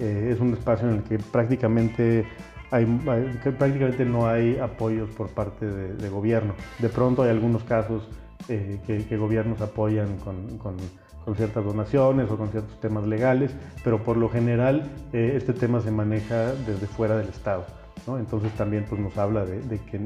Eh, 0.00 0.30
es 0.32 0.40
un 0.40 0.52
espacio 0.54 0.88
en 0.88 0.96
el 0.96 1.02
que 1.04 1.18
prácticamente, 1.18 2.26
hay, 2.72 2.84
que 3.44 3.52
prácticamente 3.52 4.04
no 4.04 4.26
hay 4.26 4.58
apoyos 4.58 5.08
por 5.10 5.28
parte 5.28 5.66
de, 5.66 6.08
gobierno. 6.08 6.54
De 6.80 6.88
pronto 6.88 7.22
hay 7.22 7.30
algunos 7.30 7.62
casos 7.62 8.08
que, 8.46 9.16
gobiernos 9.16 9.60
apoyan 9.60 10.16
con, 10.18 10.58
con, 10.58 10.76
con, 11.24 11.36
ciertas 11.36 11.64
donaciones 11.64 12.30
o 12.30 12.36
con 12.36 12.48
ciertos 12.48 12.80
temas 12.80 13.06
legales, 13.06 13.54
pero 13.84 14.02
por 14.02 14.16
lo 14.16 14.28
general 14.28 14.90
este 15.12 15.52
tema 15.52 15.80
se 15.80 15.90
maneja 15.90 16.52
desde 16.66 16.86
fuera 16.86 17.16
del 17.16 17.28
Estado. 17.28 17.64
Entonces 18.06 18.52
también 18.52 18.84
pues, 18.88 19.00
nos 19.00 19.16
habla 19.16 19.44
de, 19.44 19.78
que, 19.78 20.00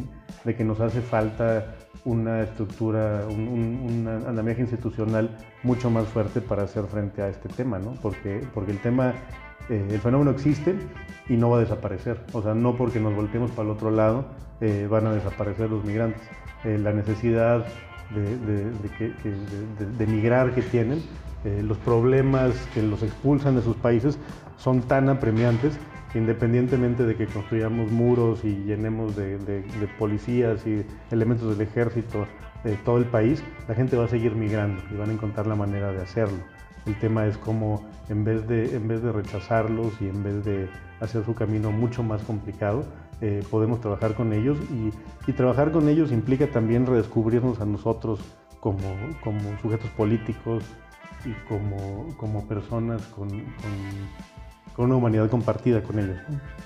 de, 0.44 0.54
que, 0.54 0.64
nos 0.64 0.80
hace 0.80 1.00
falta 1.00 1.74
una 2.04 2.42
estructura, 2.42 3.26
un, 3.28 4.06
andamiaje 4.26 4.60
institucional 4.60 5.36
mucho 5.62 5.90
más 5.90 6.06
fuerte 6.06 6.40
para 6.40 6.64
hacer 6.64 6.84
frente 6.84 7.22
a 7.22 7.28
este 7.28 7.48
tema, 7.48 7.78
¿no? 7.78 7.94
porque, 8.02 8.46
porque 8.52 8.72
el 8.72 8.80
tema, 8.80 9.14
eh, 9.70 9.88
el 9.90 10.00
fenómeno 10.00 10.30
existe 10.30 10.76
y 11.28 11.36
no 11.36 11.50
va 11.50 11.56
a 11.56 11.60
desaparecer. 11.60 12.20
O 12.32 12.42
sea, 12.42 12.54
no 12.54 12.76
porque 12.76 13.00
nos 13.00 13.14
volteemos 13.14 13.50
para 13.50 13.62
el 13.62 13.70
otro 13.70 13.90
lado 13.90 14.26
eh, 14.60 14.86
van 14.90 15.06
a 15.06 15.12
desaparecer 15.12 15.70
los 15.70 15.84
migrantes. 15.84 16.22
Eh, 16.64 16.78
la 16.78 16.92
necesidad 16.92 17.64
de, 18.14 18.70
de, 19.98 20.06
migrar 20.06 20.54
que 20.54 20.62
tienen, 20.62 21.02
los 21.62 21.78
problemas 21.78 22.54
que 22.74 22.82
los 22.82 23.02
expulsan 23.02 23.56
de 23.56 23.62
sus 23.62 23.76
países 23.76 24.18
son 24.56 24.82
tan 24.82 25.08
apremiantes 25.08 25.78
independientemente 26.16 27.04
de 27.04 27.14
que 27.16 27.26
construyamos 27.26 27.90
muros 27.90 28.44
y 28.44 28.64
llenemos 28.64 29.14
de, 29.16 29.62
policías 29.98 30.66
y 30.66 30.84
elementos 31.10 31.56
del 31.56 31.66
ejército 31.66 32.26
de 32.64 32.76
todo 32.76 32.98
el 32.98 33.04
país, 33.04 33.42
la 33.68 33.74
gente 33.74 33.96
va 33.96 34.04
a 34.04 34.08
seguir 34.08 34.34
migrando 34.34 34.82
y 34.90 34.96
van 34.96 35.10
a 35.10 35.12
encontrar 35.12 35.46
la 35.46 35.54
manera 35.54 35.92
de 35.92 36.02
hacerlo. 36.02 36.38
El 36.86 36.98
tema 36.98 37.26
es 37.26 37.36
cómo 37.36 37.84
en 38.08 38.24
vez 38.24 38.46
de, 38.48 38.76
en 38.76 38.88
vez 38.88 39.02
de 39.02 39.12
rechazarlos 39.12 40.00
y 40.00 40.08
en 40.08 40.22
vez 40.22 40.44
de 40.44 40.68
hacer 41.00 41.24
su 41.24 41.34
camino 41.34 41.70
mucho 41.70 42.02
más 42.02 42.22
complicado, 42.22 42.84
eh, 43.20 43.42
podemos 43.50 43.80
trabajar 43.80 44.14
con 44.14 44.32
ellos 44.32 44.58
y, 44.70 44.92
trabajar 45.32 45.72
con 45.72 45.88
ellos 45.88 46.12
implica 46.12 46.46
también 46.46 46.86
redescubrirnos 46.86 47.60
a 47.60 47.66
nosotros 47.66 48.20
como, 48.60 48.78
como 49.22 49.58
sujetos 49.60 49.90
políticos 49.90 50.62
y 51.24 51.32
como, 51.48 52.06
como 52.16 52.46
personas 52.46 53.02
con 53.06 53.28
con 54.76 54.86
una 54.86 54.96
humanidad 54.96 55.30
compartida 55.30 55.82
con 55.82 55.98
ellos. 55.98 56.18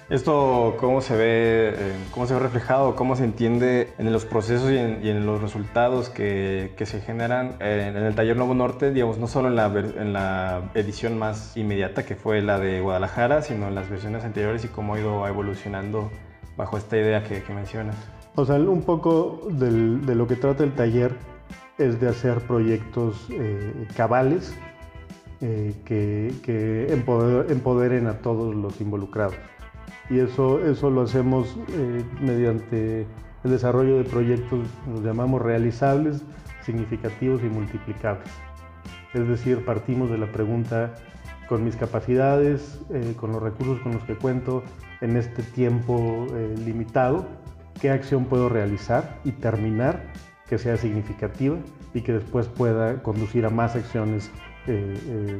¿Esto 0.09 0.75
cómo 0.81 1.01
se 1.01 1.17
ve, 1.17 1.75
eh, 1.77 1.95
cómo 2.11 2.27
se 2.27 2.35
ve 2.35 2.41
reflejado, 2.41 2.97
cómo 2.97 3.15
se 3.15 3.23
entiende 3.23 3.93
en 3.99 4.13
los 4.13 4.25
procesos 4.25 4.69
y 4.73 4.79
en, 4.79 5.25
los 5.25 5.41
resultados 5.41 6.09
que, 6.11 6.75
que 6.77 6.87
se 6.87 7.01
generan 7.01 7.55
en, 7.61 7.97
el 7.97 8.13
Taller 8.17 8.37
Nuevo 8.37 8.55
Norte, 8.55 8.91
digamos, 8.91 9.19
no 9.19 9.29
solo 9.29 9.47
en 9.47 9.55
la, 9.55 9.67
en 9.67 10.13
la 10.13 10.73
edición 10.75 11.21
más 11.21 11.57
inmediata 11.57 12.05
que 12.05 12.17
fue 12.17 12.43
la 12.43 12.59
de 12.59 12.81
Guadalajara, 12.81 13.43
sino 13.43 13.69
en 13.69 13.77
las 13.77 13.89
versiones 13.89 14.25
anteriores 14.25 14.65
y 14.65 14.69
cómo 14.69 14.95
ha 14.95 14.99
ido 14.99 15.29
evolucionando 15.29 16.11
bajo 16.61 16.77
esta 16.77 16.99
idea 16.99 17.25
que, 17.25 17.43
que 17.43 17.55
mencionas? 17.55 17.97
O 18.37 18.45
sea, 18.45 18.57
un 18.57 18.83
poco 18.83 19.49
de 19.51 20.15
lo 20.15 20.27
que 20.29 20.37
trata 20.37 20.63
el 20.63 20.75
taller 20.75 21.17
es 21.79 21.99
de 22.01 22.09
hacer 22.09 22.41
proyectos 22.41 23.27
eh, 23.31 23.89
cabales 23.97 24.55
eh, 25.41 25.75
que, 25.87 26.87
empoderen 27.49 28.07
a 28.07 28.19
todos 28.19 28.55
los 28.55 28.81
involucrados. 28.81 29.35
Y 30.11 30.19
eso, 30.19 30.61
eso 30.61 30.91
lo 30.91 31.03
hacemos 31.03 31.57
eh, 31.73 32.05
mediante 32.21 33.07
el 33.45 33.51
desarrollo 33.51 33.97
de 33.97 34.05
proyectos, 34.05 34.61
los 34.93 35.03
llamamos 35.03 35.41
realizables, 35.41 36.23
significativos 36.63 37.43
y 37.43 37.47
multiplicables. 37.47 38.29
Es 39.15 39.27
decir, 39.27 39.65
partimos 39.65 40.11
de 40.11 40.19
la 40.19 40.31
pregunta, 40.31 40.95
con 41.49 41.65
mis 41.65 41.75
capacidades, 41.75 42.81
con 43.17 43.33
los 43.33 43.43
recursos 43.43 43.81
con 43.81 43.93
los 43.93 44.05
que 44.05 44.15
cuento 44.15 44.63
en 45.01 45.17
este 45.17 45.43
tiempo 45.43 46.27
limitado, 46.65 47.27
qué 47.81 47.91
acción 47.91 48.27
puedo 48.27 48.49
realizar 48.49 49.19
y 49.25 49.33
terminar 49.33 50.13
que 50.49 50.59
sea 50.59 50.77
significativa 50.77 51.57
y 51.95 52.03
que 52.03 52.13
después 52.13 52.49
pueda 52.49 53.03
conducir 53.03 53.47
a 53.47 53.51
más 53.51 53.77
acciones 53.77 54.31
eh, 54.67 54.95
eh, 55.07 55.39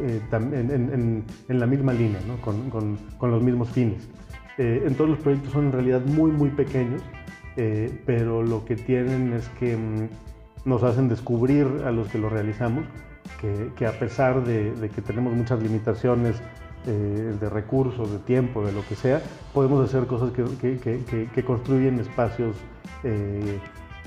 eh, 0.00 1.24
en, 1.48 1.60
la 1.60 1.66
misma 1.66 1.92
línea, 1.92 2.20
con, 2.40 3.30
los 3.30 3.42
mismos 3.42 3.70
fines. 3.70 4.08
entonces 4.58 5.08
los 5.08 5.18
proyectos 5.18 5.52
son 5.52 5.66
en 5.66 5.72
realidad 5.72 6.02
muy, 6.06 6.30
muy 6.30 6.50
pequeños, 6.50 7.02
pero 8.06 8.42
lo 8.42 8.64
que 8.64 8.76
tienen 8.76 9.32
es 9.32 9.48
que 9.60 9.76
mm, 9.76 10.68
nos 10.68 10.82
hacen 10.82 11.08
descubrir 11.08 11.66
a 11.84 11.90
los 11.90 12.08
que 12.08 12.18
lo 12.18 12.28
realizamos 12.28 12.84
que, 13.76 13.86
a 13.86 13.92
pesar 13.92 14.44
de, 14.44 14.90
que 14.94 15.02
tenemos 15.02 15.34
muchas 15.34 15.62
limitaciones 15.62 16.36
de 16.84 17.48
recursos, 17.48 18.10
de 18.10 18.18
tiempo, 18.18 18.64
de 18.64 18.72
lo 18.72 18.86
que 18.86 18.94
sea, 18.94 19.22
podemos 19.52 19.84
hacer 19.88 20.06
cosas 20.06 20.30
que, 20.32 21.44
construyen 21.44 21.98
espacios 21.98 22.56
eh, 23.02 23.58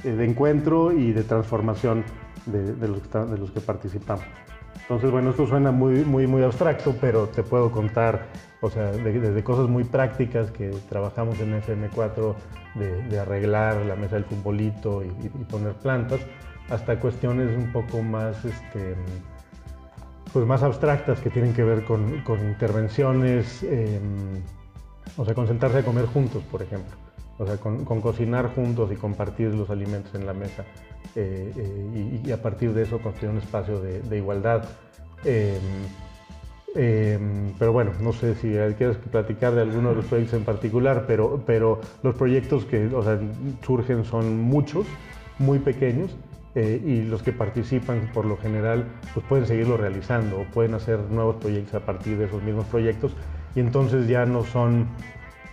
de 0.03 0.25
encuentro 0.25 0.91
y 0.91 1.11
de 1.11 1.23
transformación 1.23 2.03
de, 2.45 2.87
los, 2.87 3.51
que 3.51 3.61
participamos. 3.61 4.25
Entonces, 4.81 5.11
bueno, 5.11 5.31
esto 5.31 5.47
suena 5.47 5.71
muy, 5.71 6.05
muy, 6.05 6.27
muy 6.27 6.43
abstracto, 6.43 6.95
pero 7.01 7.27
te 7.27 7.43
puedo 7.43 7.71
contar, 7.71 8.27
o 8.61 8.69
sea, 8.69 8.91
desde 8.91 9.43
cosas 9.43 9.67
muy 9.67 9.83
prácticas 9.83 10.51
que 10.51 10.69
trabajamos 10.87 11.39
en 11.39 11.61
FM4, 11.61 12.35
de, 13.09 13.19
arreglar 13.19 13.77
la 13.85 13.95
mesa 13.95 14.15
del 14.15 14.25
futbolito 14.25 15.03
y, 15.03 15.09
poner 15.45 15.73
plantas, 15.73 16.19
hasta 16.69 16.99
cuestiones 16.99 17.57
un 17.57 17.71
poco 17.71 18.01
más, 18.01 18.45
este, 18.45 18.95
pues 20.33 20.45
más 20.45 20.63
abstractas 20.63 21.19
que 21.19 21.29
tienen 21.29 21.53
que 21.53 21.63
ver 21.63 21.83
con, 21.83 22.21
con 22.21 22.39
intervenciones, 22.39 23.63
em, 23.63 24.41
o 25.15 25.25
sea, 25.25 25.33
concentrarse 25.33 25.79
a 25.79 25.83
comer 25.83 26.05
juntos, 26.05 26.43
por 26.51 26.61
ejemplo. 26.61 26.95
O 27.39 27.45
sea, 27.45 27.57
con, 27.57 27.83
cocinar 28.01 28.53
juntos 28.55 28.91
y 28.91 28.95
compartir 28.95 29.53
los 29.53 29.69
alimentos 29.69 30.13
en 30.15 30.25
la 30.25 30.33
mesa 30.33 30.65
eh, 31.15 31.53
eh, 31.55 32.21
y, 32.25 32.31
a 32.31 32.41
partir 32.41 32.73
de 32.73 32.81
eso 32.83 32.99
construir 32.99 33.31
un 33.31 33.37
espacio 33.37 33.79
de, 33.79 34.17
igualdad. 34.17 34.65
Em, 35.23 35.59
em, 36.75 37.53
pero 37.59 37.73
bueno, 37.73 37.91
no 38.01 38.11
sé 38.11 38.33
si 38.35 38.49
quieres 38.77 38.97
platicar 39.11 39.53
de 39.53 39.61
alguno 39.61 39.89
de 39.89 39.95
los 39.95 40.05
proyectos 40.05 40.39
en 40.39 40.45
particular, 40.45 41.05
pero, 41.07 41.41
pero 41.45 41.79
los 42.01 42.15
proyectos 42.15 42.65
que 42.65 42.89
surgen 43.63 44.03
son 44.03 44.39
muchos, 44.41 44.87
muy 45.37 45.59
pequeños, 45.59 46.15
eh, 46.55 46.81
y 46.83 47.01
los 47.03 47.21
que 47.21 47.33
participan 47.33 48.09
por 48.13 48.25
lo 48.25 48.37
general 48.37 48.85
pues 49.13 49.25
pueden 49.27 49.45
seguirlo 49.45 49.77
realizando 49.77 50.41
o 50.41 50.43
pueden 50.45 50.73
hacer 50.73 50.99
nuevos 51.11 51.35
proyectos 51.35 51.75
a 51.75 51.85
partir 51.85 52.17
de 52.17 52.25
esos 52.25 52.41
mismos 52.43 52.65
proyectos. 52.65 53.13
Y 53.55 53.59
entonces 53.59 54.07
ya 54.07 54.25
no 54.25 54.43
son 54.43 54.87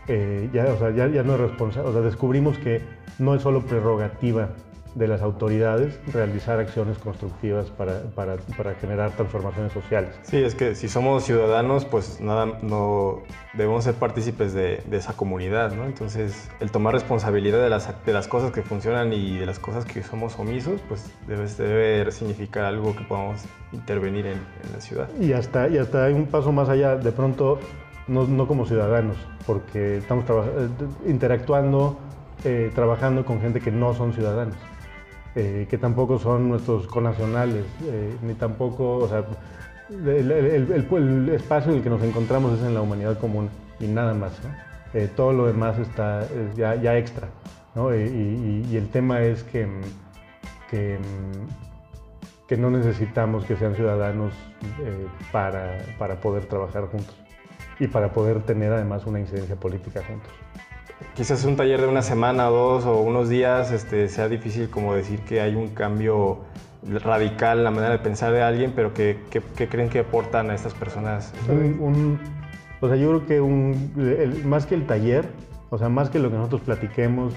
eh, 0.09 0.51
ya, 0.53 0.65
o 0.67 0.79
sea, 0.79 0.91
ya, 0.91 1.09
ya, 1.09 1.23
no 1.23 1.35
es 1.35 1.41
responsable, 1.41 1.89
o 1.89 1.93
sea, 1.93 2.03
descubrimos 2.03 2.59
que 2.59 2.83
no 3.19 3.35
es 3.35 3.43
solo 3.43 3.63
prerrogativa 3.63 4.51
de 4.95 5.09
las 5.09 5.23
autoridades 5.23 5.99
realizar 6.13 6.61
acciones 6.61 6.99
constructivas 6.99 7.71
para, 7.71 8.03
para, 8.15 8.37
para, 8.57 8.75
generar 8.75 9.11
transformaciones 9.13 9.73
sociales. 9.73 10.11
Sí, 10.23 10.37
es 10.43 10.55
que 10.55 10.75
si 10.75 10.89
somos 10.89 11.25
ciudadanos, 11.25 11.85
pues 11.85 12.21
nada, 12.21 12.47
no 12.63 13.23
debemos 13.55 13.85
ser 13.85 13.95
partícipes 13.95 14.55
de, 14.55 14.83
de 14.87 14.97
esa 14.97 15.15
comunidad, 15.15 15.73
¿no? 15.73 15.85
Entonces, 15.85 16.49
el 16.61 16.71
tomar 16.71 16.95
responsabilidad 16.95 17.61
de 17.63 17.71
las, 17.71 17.89
de 18.05 18.13
las 18.13 18.29
cosas 18.29 18.53
que 18.53 18.63
funcionan 18.63 19.13
y 19.13 19.39
de 19.39 19.47
las 19.47 19.59
cosas 19.59 19.85
que 19.85 20.03
somos 20.03 20.39
omisos, 20.39 20.81
pues 20.89 21.11
debe, 21.27 21.47
debe 21.49 22.13
significar 22.13 22.65
algo 22.65 22.95
que 22.95 23.05
podamos 23.05 23.43
intervenir 23.73 24.27
en, 24.27 24.39
en 24.39 24.73
la 24.73 24.81
ciudad. 24.81 25.09
Y 25.21 25.33
hasta, 25.33 25.69
y 25.69 25.79
hasta 25.79 26.05
hay 26.05 26.15
un 26.15 26.27
paso 26.27 26.53
más 26.53 26.69
allá, 26.69 26.97
de 26.97 27.11
pronto 27.13 27.59
no, 28.07 28.47
como 28.47 28.67
ciudadanos, 28.67 29.17
porque 29.47 29.99
estamos 29.99 30.25
eh, 30.29 30.69
interactuando, 31.07 31.99
eh, 32.45 32.71
trabajando 32.75 33.25
con 33.25 33.41
gente 33.41 33.61
que 33.61 33.71
no 33.71 33.95
son 33.95 34.13
ciudadanos, 34.13 34.55
eh, 35.35 35.67
que 35.69 35.79
tampoco 35.79 36.19
son 36.19 36.49
nuestros 36.49 36.87
connacionales, 36.87 37.65
ni 38.23 38.35
tampoco, 38.35 38.99
o 38.99 39.09
sea, 39.09 39.25
el, 39.91 41.31
espacio 41.35 41.73
en 41.73 41.79
el 41.79 41.83
que 41.83 41.91
nos 41.91 42.03
encontramos 42.03 42.59
es 42.59 42.65
en 42.65 42.75
la 42.75 42.83
humanidad 42.83 43.19
común 43.19 43.49
y 43.81 43.87
nada 43.87 44.15
más. 44.15 44.33
todo 45.17 45.33
lo 45.33 45.47
demás 45.47 45.79
está 45.79 46.27
ya, 46.55 46.77
ya, 46.77 46.97
extra. 46.97 47.29
Y, 47.75 48.77
el 48.77 48.89
tema 48.91 49.23
es 49.23 49.43
que, 49.43 49.67
que, 50.71 50.99
que, 52.47 52.57
no 52.57 52.71
necesitamos 52.71 53.45
que 53.45 53.57
sean 53.57 53.75
ciudadanos 53.75 54.33
para, 55.33 55.79
para 55.99 56.21
poder 56.21 56.47
trabajar 56.47 56.87
juntos 56.87 57.17
y 57.79 57.89
para 57.89 58.13
poder 58.13 58.43
tener 58.43 58.73
además 58.73 59.07
una 59.07 59.21
incidencia 59.21 59.57
política 59.57 60.03
juntos. 60.07 60.33
Quizás 61.15 61.45
un 61.45 61.57
taller 61.57 61.81
de 61.81 61.87
una 61.87 62.03
semana 62.03 62.45
dos 62.45 62.85
o 62.87 63.01
unos 63.01 63.29
días 63.29 63.71
este, 63.73 64.09
sea 64.09 64.29
difícil 64.29 64.69
como 64.69 64.95
decir 64.95 65.21
que 65.21 65.41
hay 65.41 65.55
un 65.55 65.69
cambio 65.69 66.41
radical 66.83 67.59
en 67.59 67.65
la 67.65 67.71
manera 67.71 67.93
de 67.93 67.99
pensar 67.99 68.33
de 68.33 68.43
alguien, 68.43 68.73
pero 68.75 68.93
¿qué, 68.95 69.19
creen 69.71 69.89
que 69.89 70.01
aportan 70.01 70.51
a 70.51 70.55
estas 70.55 70.75
personas? 70.75 71.33
o 72.81 72.89
sea, 72.89 72.97
yo 72.97 73.09
creo 73.09 73.27
que 73.27 73.41
un, 73.41 74.43
más 74.45 74.67
que 74.67 74.75
el 74.75 74.87
taller, 74.87 75.27
o 75.71 75.79
sea, 75.79 75.89
más 75.89 76.11
que 76.11 76.19
lo 76.19 76.31
que 76.31 76.37
nosotros 76.37 76.63
platiquemos, 76.63 77.33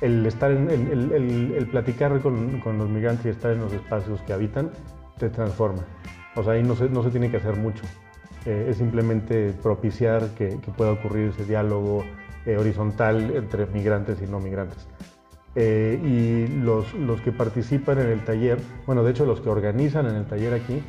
el, 0.00 0.26
estar 0.26 0.50
en, 0.50 0.70
el, 0.70 1.12
el, 1.56 1.66
platicar 1.68 2.20
con, 2.20 2.60
con, 2.60 2.78
los 2.78 2.88
migrantes 2.88 3.26
y 3.26 3.28
estar 3.30 3.52
en 3.52 3.60
los 3.60 3.72
espacios 3.72 4.20
que 4.22 4.32
habitan, 4.32 4.70
te 5.18 5.30
transforma. 5.30 5.84
O 6.34 6.42
sea, 6.42 6.54
ahí 6.54 6.62
no 6.62 6.74
se, 6.74 6.88
no 6.88 7.02
se 7.02 7.10
tiene 7.10 7.30
que 7.30 7.36
hacer 7.36 7.56
mucho. 7.56 7.84
Eh, 8.44 8.66
es 8.70 8.78
simplemente 8.78 9.52
propiciar 9.62 10.28
que, 10.30 10.58
pueda 10.76 10.92
ocurrir 10.92 11.28
ese 11.28 11.44
diálogo 11.44 12.04
eh, 12.46 12.56
horizontal 12.56 13.34
entre 13.34 13.66
migrantes 13.66 14.20
y 14.22 14.26
no 14.26 14.40
migrantes. 14.40 14.86
Eh, 15.54 16.00
y 16.02 16.60
los, 16.62 16.94
los, 16.94 17.20
que 17.20 17.30
participan 17.30 17.98
en 18.00 18.08
el 18.08 18.24
taller, 18.24 18.58
bueno, 18.86 19.04
de 19.04 19.10
hecho 19.10 19.26
los 19.26 19.40
que 19.40 19.50
organizan 19.50 20.06
en 20.06 20.16
el 20.16 20.24
taller 20.24 20.54
aquí, 20.54 20.82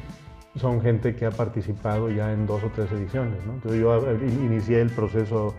son 0.55 0.81
gente 0.81 1.15
que 1.15 1.25
ha 1.25 1.31
participado 1.31 2.09
ya 2.09 2.31
en 2.31 2.45
dos 2.45 2.63
o 2.63 2.69
tres 2.69 2.91
ediciones. 2.91 3.39
Entonces 3.43 3.81
yo 3.81 3.99
inicié 4.21 4.81
el 4.81 4.89
proceso 4.89 5.53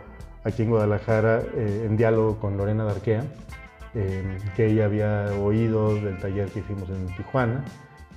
aquí 0.44 0.62
en 0.62 0.70
Guadalajara 0.70 1.42
en 1.56 1.96
diálogo 1.96 2.38
con 2.38 2.56
Lorena 2.56 2.84
Darquea, 2.84 3.24
que 3.92 4.66
ella 4.66 4.84
había 4.84 5.32
oído 5.40 5.94
del 5.96 6.18
taller 6.18 6.48
que 6.48 6.60
hicimos 6.60 6.88
en 6.90 7.06
Tijuana, 7.16 7.64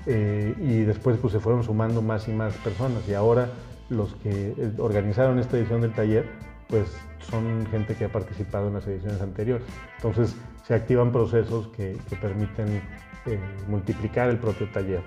y 0.06 0.82
después 0.84 1.18
pues, 1.18 1.34
se 1.34 1.40
fueron 1.40 1.64
sumando 1.64 2.04
más 2.04 2.28
y 2.28 2.32
más 2.32 2.54
personas 2.58 3.08
y 3.08 3.16
ahora 3.16 3.50
los 3.90 4.14
que 4.16 4.54
eh, 4.58 4.72
organizaron 4.78 5.40
esta 5.40 5.58
edición 5.58 5.82
del 5.82 5.94
taller, 5.94 6.26
pues 6.70 6.98
son 7.20 7.66
gente 7.68 7.96
que 7.96 8.06
ha 8.06 8.12
participado 8.12 8.68
en 8.68 8.76
las 8.76 8.88
ediciones 8.88 9.22
anteriores. 9.22 9.66
Entonces 9.98 10.36
se 10.66 10.74
activan 10.74 11.12
procesos 11.12 11.68
que, 11.70 11.98
permiten 12.22 12.82
eh, 13.26 13.40
multiplicar 13.68 14.30
el 14.30 14.38
propio 14.38 14.70
taller. 14.72 15.02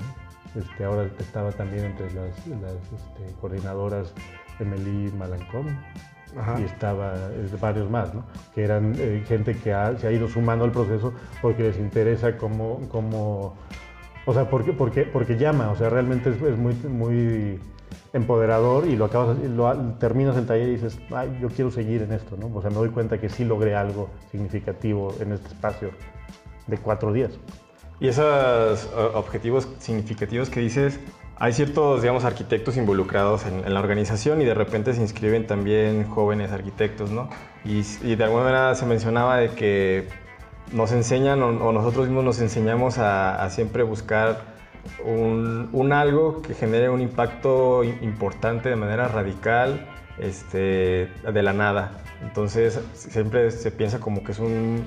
Este, 0.54 0.84
ahora 0.84 1.08
estaba 1.18 1.52
también 1.52 1.84
entre 1.84 2.12
las, 2.12 2.36
este, 2.38 3.34
coordinadoras 3.40 4.12
Emily 4.58 5.12
Malancón 5.12 5.78
y 6.58 6.62
estaba 6.62 7.14
varios 7.60 7.90
más, 7.90 8.14
¿no? 8.14 8.24
que 8.54 8.62
eran 8.62 8.94
eh, 8.98 9.24
gente 9.26 9.54
que 9.54 9.74
se 9.98 10.06
ha 10.06 10.12
ido 10.12 10.28
sumando 10.28 10.64
al 10.64 10.70
proceso 10.70 11.12
porque 11.42 11.64
les 11.64 11.78
interesa 11.78 12.36
cómo, 12.36 12.80
cómo 12.88 13.54
o 14.26 14.34
sea, 14.34 14.48
porque, 14.48 14.72
porque, 14.72 15.02
porque 15.02 15.36
llama, 15.36 15.70
o 15.70 15.76
sea, 15.76 15.90
realmente 15.90 16.30
es, 16.30 16.40
es 16.42 16.56
muy, 16.56 16.74
muy 16.74 17.58
empoderador 18.12 18.86
y 18.86 18.96
lo 18.96 19.04
acabas, 19.04 19.38
lo, 19.38 19.72
terminas 19.98 20.36
el 20.36 20.46
taller 20.46 20.68
y 20.68 20.72
dices, 20.72 20.98
Ay, 21.14 21.38
yo 21.40 21.48
quiero 21.48 21.70
seguir 21.70 22.02
en 22.02 22.12
esto, 22.12 22.36
¿no? 22.36 22.50
O 22.54 22.60
sea, 22.60 22.70
me 22.70 22.76
doy 22.76 22.90
cuenta 22.90 23.18
que 23.18 23.28
sí 23.28 23.44
logré 23.44 23.74
algo 23.76 24.10
significativo 24.30 25.14
en 25.20 25.32
este 25.32 25.48
espacio 25.48 25.90
de 26.66 26.78
cuatro 26.78 27.12
días. 27.12 27.32
Y 28.00 28.08
esos 28.08 28.88
objetivos 29.14 29.68
significativos 29.78 30.48
que 30.48 30.60
dices, 30.60 30.98
hay 31.36 31.52
ciertos, 31.52 32.00
digamos, 32.00 32.24
arquitectos 32.24 32.76
involucrados 32.76 33.44
en, 33.46 33.72
la 33.72 33.80
organización 33.80 34.40
y 34.40 34.44
de 34.44 34.54
repente 34.54 34.94
se 34.94 35.02
inscriben 35.02 35.46
también 35.46 36.08
jóvenes 36.08 36.50
arquitectos, 36.50 37.10
¿no? 37.10 37.28
Y, 37.64 37.82
de 38.14 38.24
alguna 38.24 38.44
manera 38.44 38.74
se 38.74 38.86
mencionaba 38.86 39.36
de 39.36 39.50
que 39.50 40.08
nos 40.72 40.92
enseñan 40.92 41.42
o, 41.42 41.72
nosotros 41.72 42.06
mismos 42.06 42.24
nos 42.24 42.40
enseñamos 42.40 42.98
a, 42.98 43.42
a 43.42 43.50
siempre 43.50 43.82
buscar 43.82 44.59
un, 45.04 45.92
algo 45.92 46.42
que 46.42 46.54
genere 46.54 46.88
un 46.88 47.00
impacto 47.00 47.84
importante 47.84 48.68
de 48.68 48.76
manera 48.76 49.08
radical 49.08 49.86
este, 50.18 51.08
de 51.32 51.42
la 51.42 51.52
nada. 51.52 51.92
Entonces 52.22 52.80
siempre 52.92 53.50
se 53.50 53.70
piensa 53.70 54.00
como 54.00 54.22
que 54.22 54.32
es 54.32 54.38
un, 54.38 54.84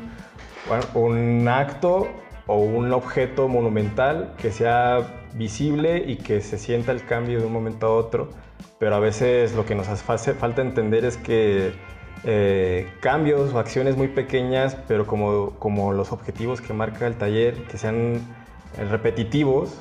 un 0.93 1.47
acto 1.47 2.07
o 2.47 2.57
un 2.57 2.91
objeto 2.91 3.47
monumental 3.47 4.33
que 4.37 4.51
sea 4.51 5.27
visible 5.33 6.03
y 6.05 6.17
que 6.17 6.41
se 6.41 6.57
sienta 6.57 6.91
el 6.91 7.05
cambio 7.05 7.39
de 7.39 7.45
un 7.45 7.53
momento 7.53 7.87
a 7.87 7.95
otro, 7.95 8.29
pero 8.79 8.95
a 8.95 8.99
veces 8.99 9.55
lo 9.55 9.65
que 9.65 9.75
nos 9.75 9.87
hace 9.87 10.33
falta 10.33 10.61
entender 10.61 11.05
es 11.05 11.17
que 11.17 11.73
eh, 12.25 12.89
cambios 13.01 13.53
o 13.53 13.59
acciones 13.59 13.97
muy 13.97 14.07
pequeñas, 14.07 14.77
pero 14.87 15.07
como, 15.07 15.51
como 15.59 15.93
los 15.93 16.11
objetivos 16.11 16.61
que 16.61 16.73
marca 16.73 17.07
el 17.07 17.15
taller, 17.15 17.63
que 17.63 17.77
sean 17.77 18.21
repetitivos, 18.77 19.77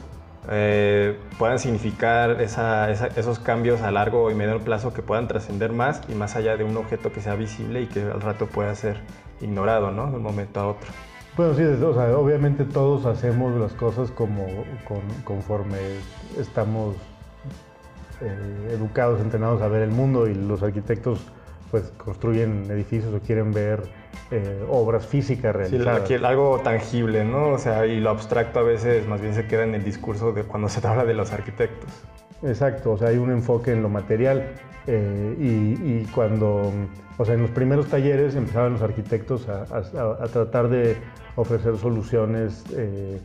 eh, 0.51 1.19
puedan 1.39 1.59
significar 1.59 2.41
esos 2.41 3.39
cambios 3.39 3.81
a 3.83 3.93
largo 3.93 4.31
y 4.31 4.35
medio 4.35 4.59
plazo 4.61 4.93
que 4.93 5.03
puedan 5.03 5.29
trascender 5.29 5.73
más 5.73 6.03
y 6.09 6.15
más 6.15 6.35
allá 6.35 6.57
de 6.57 6.65
un 6.65 6.77
objeto 6.77 7.13
que 7.13 7.21
sea 7.21 7.37
visible 7.37 7.83
y 7.83 7.87
que 7.87 8.03
al 8.03 8.21
rato 8.21 8.47
pueda 8.47 8.75
ser 8.75 9.01
ignorado, 9.41 9.93
¿no? 9.93 10.11
De 10.11 10.17
un 10.17 10.23
momento 10.23 10.61
a 10.61 10.69
otro. 10.69 10.89
Bueno, 11.37 11.55
sí, 11.55 11.63
obviamente 11.63 12.65
todos 12.65 13.07
hacemos 13.07 13.59
las 13.59 13.73
cosas 13.73 14.11
como 14.11 14.47
conforme 15.25 15.79
estamos 16.39 16.97
eh, 18.21 18.73
educados, 18.73 19.21
entrenados 19.21 19.63
a 19.63 19.69
ver 19.69 19.83
el 19.83 19.91
mundo 19.91 20.27
y 20.27 20.35
los 20.35 20.63
arquitectos 20.63 21.21
pues 21.71 21.85
construyen 21.97 22.71
edificios 22.71 23.15
o 23.15 23.21
quieren 23.21 23.53
ver 23.53 23.83
eh, 24.35 24.65
obras 24.71 25.07
físicas 25.07 25.55
realizadas. 25.55 26.09
Sí, 26.09 26.15
algo 26.15 26.59
tangible, 26.61 27.23
¿no? 27.23 27.49
O 27.49 27.59
sea, 27.59 27.85
y 27.85 28.01
lo 28.01 28.09
abstracto 28.09 28.61
a 28.61 28.63
veces 28.63 29.07
más 29.07 29.21
bien 29.21 29.35
se 29.35 29.47
queda 29.47 29.65
en 29.65 29.75
el 29.75 29.85
discurso 29.85 30.33
de 30.33 30.45
cuando 30.45 30.71
se 30.71 30.87
habla 30.87 31.05
de 31.05 31.13
los 31.13 31.33
arquitectos. 31.33 31.91
Exacto, 32.43 32.93
o 32.93 32.97
sea, 32.97 33.09
hay 33.09 33.19
un 33.19 33.31
enfoque 33.31 33.73
en 33.73 33.83
lo 33.83 33.91
material 33.91 34.53
eh, 34.87 35.37
y, 35.39 36.05
cuando, 36.07 36.73
o 37.19 37.25
sea, 37.27 37.35
en 37.35 37.43
los 37.43 37.51
primeros 37.51 37.89
talleres 37.89 38.35
empezaban 38.35 38.73
los 38.73 38.81
arquitectos 38.81 39.47
a, 39.51 39.67
tratar 40.29 40.69
de 40.69 40.97
ofrecer 41.37 41.77
soluciones 41.77 42.65
eh, 42.75 43.21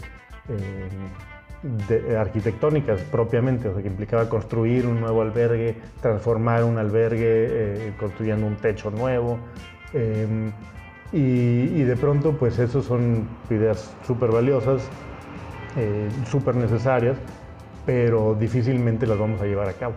arquitectónicas 2.18 3.00
propiamente, 3.04 3.70
o 3.70 3.74
sea, 3.74 3.82
que 3.82 3.88
implicaba 3.88 4.28
construir 4.28 4.86
un 4.86 5.00
nuevo 5.00 5.22
albergue, 5.22 5.78
transformar 6.02 6.66
un 6.66 6.78
albergue 6.78 7.94
construyendo 7.98 8.46
un 8.46 8.58
techo 8.58 8.92
nuevo. 8.92 9.40
Y, 11.14 11.84
de 11.84 11.96
pronto, 11.96 12.34
pues 12.34 12.60
eso 12.60 12.82
son 12.82 13.28
ideas 13.50 13.96
súper 14.06 14.32
valiosas, 14.32 14.84
eh, 15.78 16.10
súper 16.30 16.56
necesarias, 16.56 17.18
pero 17.86 18.36
difícilmente 18.36 19.08
las 19.08 19.18
vamos 19.18 19.42
a 19.42 19.46
llevar 19.46 19.70
a 19.70 19.74
cabo. 19.74 19.96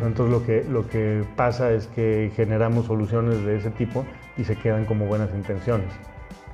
Entonces 0.00 0.32
lo 0.32 0.44
que, 0.44 0.64
lo 0.64 0.88
que 0.88 1.24
pasa 1.36 1.72
es 1.72 1.86
que 1.88 2.30
generamos 2.36 2.86
soluciones 2.86 3.44
de 3.44 3.56
ese 3.56 3.70
tipo 3.70 4.04
y 4.36 4.44
se 4.44 4.56
quedan 4.56 4.84
como 4.84 5.06
buenas 5.06 5.30
intenciones. 5.34 5.88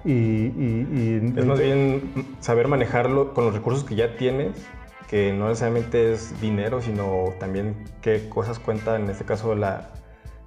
Y, 0.05 1.17
es 1.37 1.45
más 1.45 1.59
bien 1.59 2.13
saber 2.41 2.69
manejarlo 2.69 3.35
con 3.35 3.45
los 3.45 3.55
recursos 3.55 3.85
que 3.85 3.95
ya 3.95 4.17
tienes, 4.17 4.67
que 5.09 5.33
no 5.33 5.49
necesariamente 5.49 6.13
es 6.13 6.41
dinero, 6.41 6.81
sino 6.81 7.35
también 7.39 7.75
qué 8.01 8.29
cosas 8.29 8.59
cuenta, 8.59 8.97
en 8.97 9.11
este 9.11 9.25
caso, 9.25 9.55
la, 9.55 9.91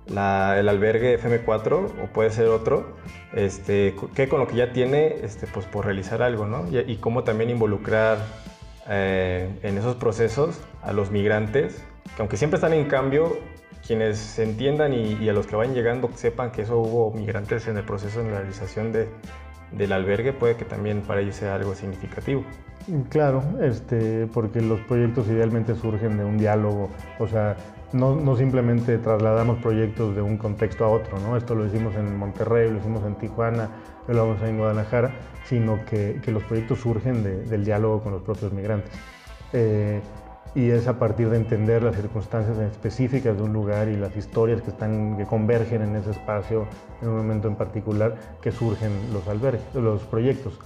el 0.08 0.70
albergue 0.70 1.20
FM4 1.20 1.90
o 2.04 2.08
puede 2.14 2.32
ser 2.32 2.48
otro, 2.48 2.96
este, 3.34 3.96
que 4.16 4.28
con 4.28 4.40
lo 4.40 4.48
que 4.48 4.56
ya 4.56 4.74
tiene, 4.74 5.18
este, 5.24 5.48
pues 5.48 5.66
por 5.66 5.86
realizar 5.86 6.22
algo, 6.22 6.46
¿no? 6.46 6.66
Y, 6.70 6.98
cómo 6.98 7.24
también 7.24 7.50
involucrar 7.50 8.18
eh, 8.90 9.50
en 9.64 9.78
esos 9.78 9.96
procesos 9.96 10.60
a 10.82 10.92
los 10.94 11.12
migrantes, 11.12 11.84
que 12.16 12.22
aunque 12.22 12.38
siempre 12.38 12.58
están 12.58 12.74
en 12.74 12.86
cambio, 12.86 13.38
quienes 13.86 14.18
se 14.18 14.44
entiendan 14.44 14.94
y, 14.94 15.28
a 15.30 15.34
los 15.34 15.48
que 15.48 15.56
vayan 15.56 15.74
llegando 15.74 16.10
sepan 16.16 16.52
que 16.52 16.64
eso 16.64 16.78
hubo 16.78 17.12
migrantes 17.12 17.68
en 17.68 17.78
el 17.78 17.84
proceso 17.84 18.22
de 18.24 18.30
realización 18.30 18.92
de, 18.92 19.08
del 19.72 19.92
albergue, 19.94 20.34
puede 20.34 20.56
que 20.56 20.66
también 20.66 21.02
para 21.02 21.22
ellos 21.22 21.36
sea 21.36 21.56
algo 21.56 21.74
significativo. 21.76 22.44
Claro, 23.10 23.44
este, 23.62 24.28
porque 24.34 24.60
los 24.60 24.80
proyectos 24.82 25.28
idealmente 25.28 25.76
surgen 25.76 26.18
de 26.18 26.24
un 26.24 26.38
diálogo, 26.38 26.90
o 27.20 27.28
sea, 27.28 27.56
no, 27.94 28.36
simplemente 28.38 28.98
trasladamos 28.98 29.60
proyectos 29.60 30.16
de 30.16 30.22
un 30.22 30.38
contexto 30.38 30.86
a 30.86 30.90
otro, 30.90 31.20
¿no? 31.20 31.38
Esto 31.38 31.56
lo 31.56 31.66
hicimos 31.66 31.96
en 31.96 32.16
Monterrey, 32.18 32.70
lo 32.70 32.78
hicimos 32.78 33.04
en 33.06 33.16
Tijuana, 33.16 33.70
lo 34.08 34.28
vamos 34.28 34.42
en 34.44 34.58
Guadalajara, 34.58 35.12
sino 35.46 35.84
que, 35.86 36.22
los 36.28 36.44
proyectos 36.44 36.80
surgen 36.80 37.24
del 37.24 37.66
diálogo 37.66 38.02
con 38.02 38.14
los 38.14 38.22
propios 38.22 38.54
migrantes. 38.54 38.92
Eh, 39.54 40.02
y 40.54 40.70
es 40.70 40.88
a 40.88 41.00
partir 41.00 41.30
de 41.30 41.38
entender 41.38 41.82
las 41.82 41.96
circunstancias 41.96 42.58
específicas 42.58 43.38
de 43.38 43.44
un 43.44 43.54
lugar 43.54 43.88
y 43.88 43.96
las 43.96 44.16
historias 44.18 44.62
que, 44.62 44.72
están, 44.72 45.18
que 45.18 45.26
convergen 45.26 45.82
en 45.82 45.96
ese 45.96 46.12
espacio 46.12 46.68
en 47.02 47.10
un 47.10 47.18
momento 47.18 47.48
en 47.48 47.56
particular 47.56 48.16
que 48.42 48.52
surgen 48.52 48.92
los, 49.14 49.28
albergues, 49.28 49.62
los 49.74 50.02
proyectos. 50.04 50.60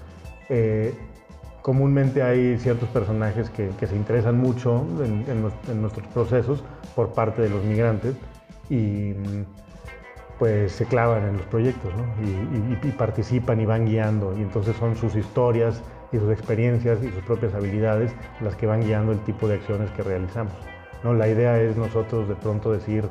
Eh, 0.49 0.93
comúnmente 1.62 2.21
hay 2.21 2.58
ciertos 2.60 2.89
personajes 2.89 3.49
que, 3.49 3.71
se 3.88 3.95
interesan 3.95 4.38
mucho 4.38 4.86
en, 5.04 5.82
nuestros 5.82 6.08
procesos 6.13 6.63
por 6.95 7.13
parte 7.13 7.41
de 7.41 7.49
los 7.49 7.63
migrantes 7.63 8.15
y 8.69 9.13
pues 10.39 10.71
se 10.73 10.86
clavan 10.86 11.23
en 11.27 11.38
los 11.38 11.45
proyectos 11.45 11.93
y, 12.84 12.88
participan 12.91 13.60
y 13.62 13.65
van 13.65 13.86
guiando 13.86 14.38
y 14.38 14.41
entonces 14.41 14.75
son 14.77 14.95
sus 14.95 15.15
historias 15.15 15.81
y 16.12 16.17
sus 16.17 16.31
experiencias 16.31 17.01
y 17.03 17.10
sus 17.10 17.23
propias 17.23 17.53
habilidades 17.53 18.13
las 18.41 18.55
que 18.55 18.67
van 18.67 18.81
guiando 18.81 19.12
el 19.12 19.19
tipo 19.19 19.47
de 19.47 19.55
acciones 19.55 19.89
que 19.91 20.03
realizamos. 20.03 20.53
¿no? 21.03 21.13
La 21.13 21.27
idea 21.27 21.60
es 21.60 21.77
nosotros 21.77 22.27
de 22.27 22.36
pronto 22.36 22.71
decir, 22.71 23.05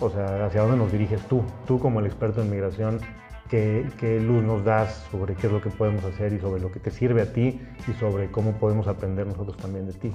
o 0.00 0.10
sea, 0.10 0.46
hacia 0.46 0.62
dónde 0.62 0.76
nos 0.76 0.92
diriges 0.92 1.20
tú, 1.28 1.42
tú 1.66 1.78
como 1.78 2.00
el 2.00 2.06
experto 2.06 2.42
en 2.42 2.50
migración, 2.50 3.00
qué, 3.48 4.20
luz 4.22 4.42
nos 4.42 4.64
das 4.64 5.06
sobre 5.10 5.34
qué 5.34 5.48
es 5.48 5.52
lo 5.52 5.60
que 5.60 5.70
podemos 5.70 6.04
hacer 6.04 6.32
y 6.32 6.38
sobre 6.38 6.60
lo 6.60 6.70
que 6.70 6.78
te 6.78 6.90
sirve 6.90 7.22
a 7.22 7.32
ti 7.32 7.60
y 7.88 7.92
sobre 7.94 8.30
cómo 8.30 8.52
podemos 8.52 8.86
aprender 8.86 9.26
nosotros 9.26 9.56
también 9.56 9.86
de 9.86 9.92
ti. 9.94 10.14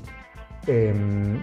Em, 0.67 1.39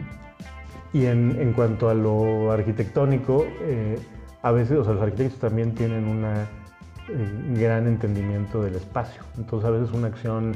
y 0.92 1.06
en, 1.06 1.52
cuanto 1.54 1.88
a 1.88 1.94
lo 1.94 2.52
arquitectónico, 2.52 3.46
eh, 3.62 3.98
a 4.42 4.52
veces 4.52 4.76
los 4.76 4.88
arquitectos 4.88 5.38
también 5.38 5.74
tienen 5.74 6.06
un 6.06 6.24
eh, 6.24 7.58
gran 7.58 7.86
entendimiento 7.86 8.62
del 8.62 8.74
espacio. 8.74 9.22
Entonces 9.38 9.68
a 9.68 9.70
veces 9.70 9.92
una 9.92 10.08
acción 10.08 10.52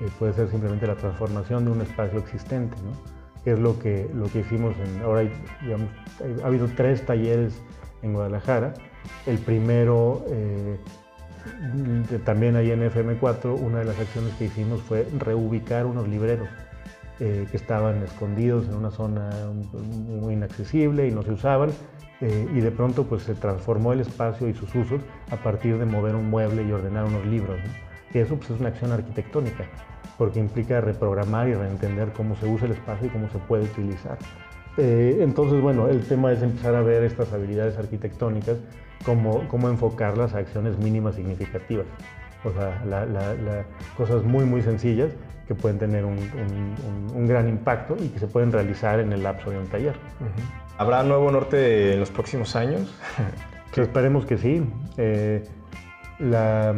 eh, 0.00 0.08
puede 0.18 0.32
ser 0.32 0.48
simplemente 0.50 0.86
la 0.86 0.96
transformación 0.96 1.64
de 1.64 1.70
un 1.70 1.80
espacio 1.82 2.18
existente, 2.18 2.76
¿no? 2.82 3.16
es 3.44 3.58
lo 3.60 3.78
que, 3.78 4.10
lo 4.12 4.26
que 4.26 4.40
hicimos 4.40 4.74
en, 4.76 5.02
ahora 5.02 5.30
ha 6.42 6.46
habido 6.46 6.66
tres 6.74 7.06
talleres 7.06 7.62
en 8.02 8.12
Guadalajara 8.12 8.74
el 9.24 9.38
primero, 9.38 10.24
también 12.24 12.56
ahí 12.56 12.72
en 12.72 12.80
FM4, 12.90 13.56
una 13.56 13.78
de 13.78 13.84
las 13.84 14.00
acciones 14.00 14.34
que 14.34 14.46
hicimos 14.46 14.82
fue 14.82 15.06
reubicar 15.20 15.86
unos 15.86 16.08
libreros 16.08 16.48
eh, 17.20 17.46
que 17.50 17.56
estaban 17.56 18.02
escondidos 18.02 18.68
en 18.68 18.74
una 18.74 18.90
zona 18.90 19.30
muy 19.72 20.34
inaccesible 20.34 21.08
y 21.08 21.12
no 21.12 21.22
se 21.22 21.32
usaban. 21.32 21.70
Eh, 22.20 22.48
y 22.54 22.60
de 22.60 22.70
pronto 22.70 23.04
pues 23.04 23.22
se 23.24 23.34
transformó 23.34 23.92
el 23.92 24.00
espacio 24.00 24.48
y 24.48 24.54
sus 24.54 24.74
usos 24.74 25.02
a 25.30 25.36
partir 25.36 25.78
de 25.78 25.84
mover 25.84 26.14
un 26.14 26.30
mueble 26.30 26.62
y 26.62 26.72
ordenar 26.72 27.04
unos 27.04 27.26
libros. 27.26 27.58
Y 28.12 28.18
eso 28.18 28.36
pues, 28.36 28.50
es 28.50 28.60
una 28.60 28.70
acción 28.70 28.92
arquitectónica, 28.92 29.66
porque 30.16 30.40
implica 30.40 30.80
reprogramar 30.80 31.48
y 31.48 31.54
reentender 31.54 32.12
cómo 32.12 32.34
se 32.36 32.46
usa 32.46 32.66
el 32.66 32.72
espacio 32.72 33.08
y 33.08 33.10
cómo 33.10 33.28
se 33.28 33.38
puede 33.38 33.64
utilizar. 33.64 34.18
entonces, 34.78 35.60
bueno, 35.60 35.88
el 35.88 36.00
tema 36.06 36.32
es 36.32 36.42
empezar 36.42 36.74
a 36.74 36.82
ver 36.82 37.02
estas 37.02 37.32
habilidades 37.32 37.78
arquitectónicas 37.78 38.58
cómo, 39.06 39.46
cómo 39.48 39.68
enfocarlas 39.68 40.34
a 40.34 40.38
acciones 40.38 40.78
mínimas 40.78 41.14
significativas. 41.14 41.86
O 42.44 42.52
sea, 42.52 43.64
cosas 43.96 44.22
muy, 44.22 44.44
muy 44.44 44.62
sencillas 44.62 45.12
que 45.46 45.54
pueden 45.54 45.78
tener 45.78 46.04
un, 46.04 46.18
un, 47.14 47.26
gran 47.26 47.48
impacto 47.48 47.96
y 48.00 48.08
que 48.08 48.18
se 48.18 48.26
pueden 48.26 48.52
realizar 48.52 49.00
en 49.00 49.12
el 49.12 49.22
lapso 49.22 49.50
de 49.50 49.58
un 49.58 49.66
taller. 49.66 49.94
¿Habrá 50.78 51.02
nuevo 51.02 51.30
norte 51.30 51.92
en 51.92 52.00
los 52.00 52.10
próximos 52.10 52.56
años? 52.56 52.92
Esperemos 53.76 54.24
que 54.24 54.38
sí. 54.38 54.62
Eh, 54.96 55.44
la, 56.18 56.74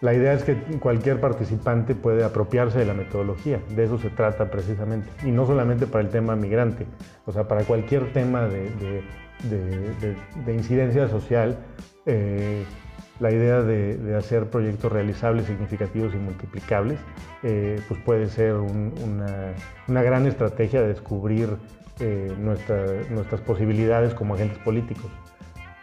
la, 0.00 0.14
idea 0.14 0.32
es 0.32 0.42
que 0.42 0.56
cualquier 0.80 1.20
participante 1.20 1.94
puede 1.94 2.24
apropiarse 2.24 2.78
de 2.78 2.86
la 2.86 2.94
metodología. 2.94 3.60
De 3.76 3.84
eso 3.84 3.98
se 3.98 4.08
trata 4.08 4.50
precisamente. 4.50 5.08
Y 5.22 5.30
no 5.30 5.46
solamente 5.46 5.86
para 5.86 6.02
el 6.02 6.10
tema 6.10 6.34
migrante, 6.34 6.86
o 7.26 7.32
sea, 7.32 7.46
para 7.46 7.64
cualquier 7.64 8.12
tema 8.14 8.46
de 8.46 9.02
de, 9.44 10.54
incidencia 10.54 11.08
social, 11.08 11.58
eh, 12.06 12.64
la 13.20 13.30
idea 13.30 13.62
de, 13.62 14.16
hacer 14.16 14.50
proyectos 14.50 14.92
realizables, 14.92 15.46
significativos 15.46 16.14
y 16.14 16.18
multiplicables, 16.18 16.98
eh, 17.42 17.80
pues 17.88 18.00
puede 18.02 18.28
ser 18.28 18.54
una, 18.54 20.02
gran 20.02 20.26
estrategia 20.26 20.82
de 20.82 20.88
descubrir 20.88 21.56
eh, 22.00 22.32
nuestras 22.38 23.40
posibilidades 23.40 24.14
como 24.14 24.34
agentes 24.34 24.58
políticos. 24.58 25.10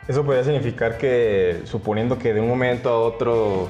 Eso 0.08 0.24
podría 0.24 0.44
significar 0.44 0.98
que, 0.98 1.62
suponiendo 1.64 2.20
que 2.20 2.34
de 2.34 2.40
un 2.40 2.48
momento 2.48 2.90
a 2.90 3.00
otro 3.00 3.70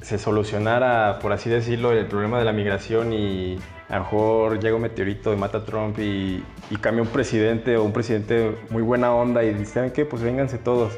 se 0.00 0.18
solucionara, 0.18 1.18
por 1.20 1.32
así 1.32 1.50
decirlo, 1.50 1.92
el 1.92 2.06
problema 2.06 2.38
de 2.38 2.44
la 2.44 2.52
migración 2.52 3.12
y 3.12 3.58
a 3.88 3.96
lo 3.96 4.04
mejor 4.04 4.60
llega 4.60 4.74
un 4.74 4.82
meteorito 4.82 5.32
y 5.32 5.36
mata 5.36 5.58
a 5.58 5.64
Trump 5.64 5.98
y, 5.98 6.42
cambia 6.80 7.02
un 7.02 7.08
presidente 7.08 7.76
o 7.76 7.84
un 7.84 7.92
presidente 7.92 8.56
muy 8.70 8.82
buena 8.82 9.14
onda 9.14 9.44
y 9.44 9.52
dice, 9.52 9.74
¿saben 9.74 9.90
qué? 9.90 10.06
Pues 10.06 10.22
vénganse 10.22 10.56
todos. 10.56 10.94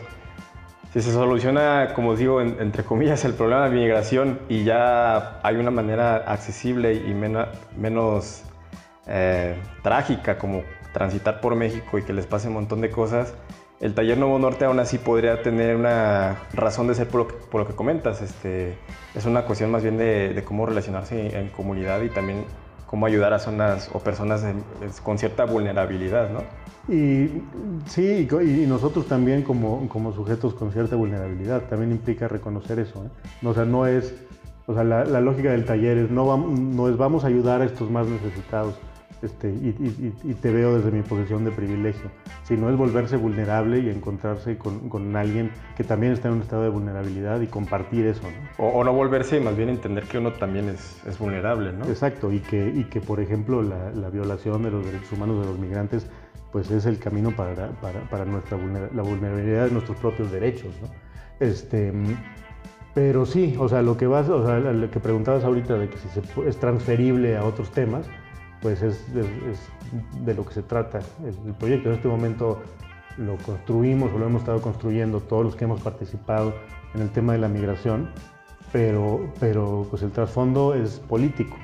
Si 0.94 1.02
se 1.02 1.11
soluciona, 1.11 1.92
como 1.92 2.14
digo, 2.14 2.40
entre 2.40 2.85
comillas, 2.85 3.24
el 3.24 3.35
problema 3.35 3.68
de 3.68 3.74
migración 3.74 4.38
y 4.48 4.62
ya 4.62 5.40
hay 5.42 5.57
una 5.57 5.72
manera 5.72 6.18
accesible 6.18 6.94
y 6.94 7.12
menos 7.76 8.44
eh, 9.09 9.57
trágica 9.83 10.38
como 10.38 10.62
transitar 10.92 11.40
por 11.40 11.57
México 11.57 11.98
y 11.98 12.02
que 12.02 12.12
les 12.12 12.26
pase 12.26 12.46
un 12.46 12.54
montón 12.54 12.80
de 12.80 12.90
cosas, 12.90 13.35
el 13.80 13.92
taller 13.92 14.16
Nuevo 14.16 14.38
Norte 14.38 14.64
aún 14.64 14.78
así 14.78 14.98
podría 14.98 15.42
tener 15.42 15.74
una 15.74 16.38
razón 16.52 16.87
de 16.87 16.94
ser 16.94 17.09
por 17.09 17.26
lo 17.52 17.66
que, 17.66 17.74
comentas. 17.74 18.22
Este, 18.22 18.78
es 19.16 19.26
una 19.26 19.42
cuestión 19.42 19.72
más 19.72 19.83
bien 19.83 19.98
de, 19.98 20.42
cómo 20.46 20.64
relacionarse 20.64 21.37
en 21.37 21.48
comunidad 21.48 22.00
y 22.02 22.09
también 22.09 22.44
cómo 22.94 23.07
ayudar 23.07 23.33
a 23.33 23.40
zonas 23.40 23.90
o 23.92 23.98
personas 23.98 24.44
con 25.02 25.18
cierta 25.18 25.44
vulnerabilidad, 25.46 26.30
¿no? 26.30 26.44
Y 26.87 27.42
sí, 27.87 28.28
y, 28.30 28.66
nosotros 28.68 29.09
también 29.09 29.42
como, 29.42 29.88
como, 29.88 30.12
sujetos 30.12 30.54
con 30.54 30.70
cierta 30.70 30.94
vulnerabilidad, 30.94 31.62
también 31.62 31.90
implica 31.90 32.28
reconocer 32.28 32.78
eso. 32.78 33.04
¿eh? 33.04 33.09
O 33.44 33.52
sea, 33.52 33.64
no 33.64 33.88
es, 33.88 34.14
o 34.68 34.74
sea, 34.74 34.85
la, 34.85 35.20
lógica 35.20 35.50
del 35.50 35.64
taller 35.64 35.98
es 35.98 36.11
no, 36.12 36.37
no 36.37 36.88
es 36.88 36.96
vamos 36.96 37.24
a 37.24 37.26
ayudar 37.26 37.62
a 37.62 37.64
estos 37.64 37.90
más 37.90 38.07
necesitados, 38.07 38.76
este, 39.22 39.48
y, 39.48 40.35
te 40.40 40.53
veo 40.53 40.77
desde 40.77 40.90
mi 40.90 41.03
posición 41.03 41.44
de 41.44 41.50
privilegio, 41.50 42.11
sino 42.42 42.68
es 42.68 42.77
volverse 42.77 43.16
vulnerable 43.16 43.79
y 43.79 43.88
encontrarse 43.88 44.59
con, 44.59 44.88
con, 44.88 45.16
alguien 45.16 45.50
que 45.77 45.85
también 45.85 46.12
está 46.12 46.29
en 46.29 46.35
un 46.35 46.42
estado 46.42 46.62
de 46.64 46.68
vulnerabilidad 46.68 47.40
y 47.40 47.46
compartir 47.46 48.07
eso. 48.07 48.22
¿no? 48.22 48.64
O, 48.66 48.85
no 48.85 48.92
volverse 48.92 49.38
y 49.38 49.40
más 49.40 49.57
bien 49.57 49.68
entender 49.70 50.05
que 50.05 50.18
uno 50.18 50.33
también 50.33 50.68
es, 50.68 51.00
es 51.07 51.18
vulnerable. 51.18 51.72
¿no? 51.72 51.87
Exacto, 51.87 52.33
y 52.33 52.40
que, 52.40 52.68
y 52.68 52.85
que 52.85 53.00
por 53.00 53.20
ejemplo 53.20 53.62
la, 53.62 53.90
la 53.92 54.11
violación 54.11 54.62
de 54.62 54.70
los 54.70 54.85
derechos 54.85 55.12
humanos 55.12 55.40
de 55.40 55.46
los 55.46 55.59
migrantes 55.59 56.07
pues 56.53 56.70
es 56.70 56.87
el 56.87 56.98
camino 56.98 57.33
para, 57.33 57.70
para, 57.81 58.00
para 58.09 58.24
nuestra 58.24 58.57
la 58.94 59.03
vulnerabilidad 59.03 59.64
de 59.64 59.72
nuestros 59.72 59.98
propios 59.98 60.31
derechos. 60.31 60.72
¿no? 60.81 60.88
Este, 61.40 61.92
pero 62.94 63.27
sí, 63.27 63.57
o 63.59 63.68
sea, 63.68 63.83
lo 63.83 63.96
que 63.96 64.07
vas, 64.07 64.29
o 64.29 64.46
sea, 64.46 64.61
lo 64.61 64.88
que 64.88 65.00
preguntabas 65.00 65.42
ahorita 65.42 65.74
de 65.77 65.88
que 65.88 65.98
si 65.98 66.09
se, 66.09 66.22
es 66.48 66.57
transferible 66.59 67.37
a 67.37 67.44
otros 67.44 67.70
temas, 67.72 68.07
pues 68.64 68.81
es, 68.81 69.05
de 69.12 70.35
lo 70.35 70.46
que 70.46 70.55
se 70.55 70.62
trata 70.62 71.00
el, 71.22 71.53
proyecto. 71.53 71.90
En 71.90 71.96
este 71.96 72.09
momento 72.09 72.62
lo 73.18 73.37
construimos 73.37 74.11
o 74.11 74.18
lo 74.18 74.24
hemos 74.24 74.40
estado 74.40 74.62
construyendo 74.62 75.20
todos 75.20 75.44
los 75.44 75.55
que 75.55 75.64
hemos 75.64 75.83
participado 75.83 76.55
en 76.94 77.03
el 77.03 77.11
tema 77.11 77.35
de 77.35 77.40
la 77.40 77.48
migración, 77.48 78.09
pero, 78.72 79.31
pero 79.38 79.87
pues 79.90 80.00
el 80.03 80.12
trasfondo 80.12 80.74
es 80.74 80.98
político. 80.98 81.59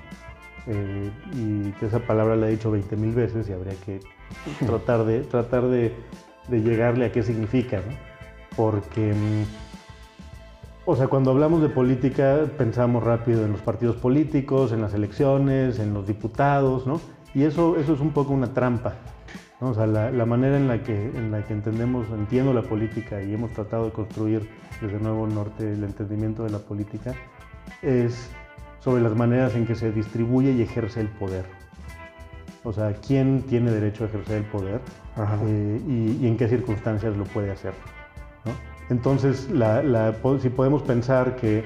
Eh, 0.67 1.11
y 1.33 1.85
esa 1.87 2.01
palabra 2.01 2.37
la 2.37 2.49
he 2.49 2.51
dicho 2.51 2.71
20 2.71 2.95
mil 2.97 3.15
veces 3.15 3.49
y 3.49 3.55
habría 3.55 3.75
que 3.77 4.01
tratar 4.67 5.07
de, 5.07 5.21
tratar 5.21 5.69
de, 5.69 5.95
llegarle 6.51 7.07
a 7.07 7.13
qué 7.13 7.23
significa, 7.23 7.79
¿no? 7.79 7.97
Porque 8.57 9.15
mm, 9.15 9.70
o 10.91 10.97
sea, 10.97 11.07
cuando 11.07 11.31
hablamos 11.31 11.63
de 11.63 11.69
política 11.69 12.47
pensamos 12.59 13.05
rápido 13.05 13.45
en 13.45 13.53
los 13.53 13.61
partidos 13.61 13.95
políticos, 13.95 14.73
en 14.73 14.83
las 14.83 14.93
elecciones, 14.93 15.79
en 15.79 15.95
los 15.95 16.05
diputados, 16.05 16.85
¿no? 16.85 17.01
Y 17.33 17.45
eso, 17.45 17.77
eso 17.77 17.95
es 17.95 18.01
un 18.01 18.11
poco 18.11 18.33
una 18.33 18.53
trampa. 18.53 18.95
¿no? 19.61 19.69
O 19.69 19.75
sea, 19.75 19.87
la, 19.87 20.27
manera 20.27 20.57
en 20.57 20.67
la, 20.67 20.83
que, 20.83 20.95
en 20.95 21.31
la 21.31 21.45
que 21.45 21.53
entendemos, 21.53 22.09
entiendo 22.11 22.53
la 22.53 22.63
política 22.63 23.23
y 23.23 23.33
hemos 23.33 23.53
tratado 23.53 23.85
de 23.85 23.93
construir 23.93 24.51
desde 24.81 24.99
Nuevo 24.99 25.29
Norte 25.29 25.73
el 25.73 25.85
entendimiento 25.85 26.43
de 26.43 26.51
la 26.51 26.59
política 26.59 27.15
es 27.83 28.29
sobre 28.81 29.01
las 29.01 29.15
maneras 29.15 29.55
en 29.55 29.69
que 29.69 29.77
se 29.77 29.93
distribuye 29.93 30.51
y 30.51 30.63
ejerce 30.63 31.03
el 31.03 31.09
poder. 31.09 31.45
O 32.65 32.73
sea, 32.73 32.95
quién 32.95 33.43
tiene 33.43 33.71
derecho 33.71 34.03
a 34.03 34.07
ejercer 34.09 34.39
el 34.39 34.45
poder 34.45 34.81
eh, 35.47 35.81
y, 35.87 36.25
y 36.25 36.27
en 36.27 36.37
qué 36.37 36.49
circunstancias 36.49 37.17
lo 37.17 37.23
puede 37.27 37.53
hacer. 37.53 37.75
Entonces, 38.91 39.49
si 40.41 40.49
podemos 40.51 40.83
pensar 40.83 41.37
que, 41.37 41.65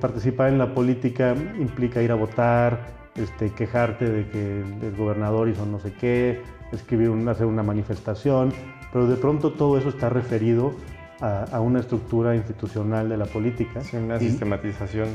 participar 0.00 0.48
en 0.48 0.58
la 0.58 0.74
política 0.74 1.34
implica 1.58 2.02
ir 2.02 2.10
a 2.10 2.14
votar, 2.14 2.78
este, 3.14 3.50
quejarte 3.50 4.08
de 4.08 4.28
que 4.28 4.60
el 4.60 4.96
gobernador 4.96 5.48
hizo 5.48 5.66
no 5.66 5.78
sé 5.78 5.92
qué, 5.92 6.42
escribir 6.72 7.10
hacer 7.28 7.46
una 7.46 7.62
manifestación, 7.62 8.52
pero 8.92 9.06
de 9.06 9.16
pronto 9.16 9.52
todo 9.52 9.78
eso 9.78 9.90
está 9.90 10.08
referido 10.08 10.72
a, 11.20 11.60
una 11.60 11.78
estructura 11.78 12.34
institucional 12.34 13.08
de 13.08 13.16
la 13.16 13.26
política. 13.26 13.80
Sí, 13.82 13.96
una 13.96 14.18
sistematización. 14.18 15.08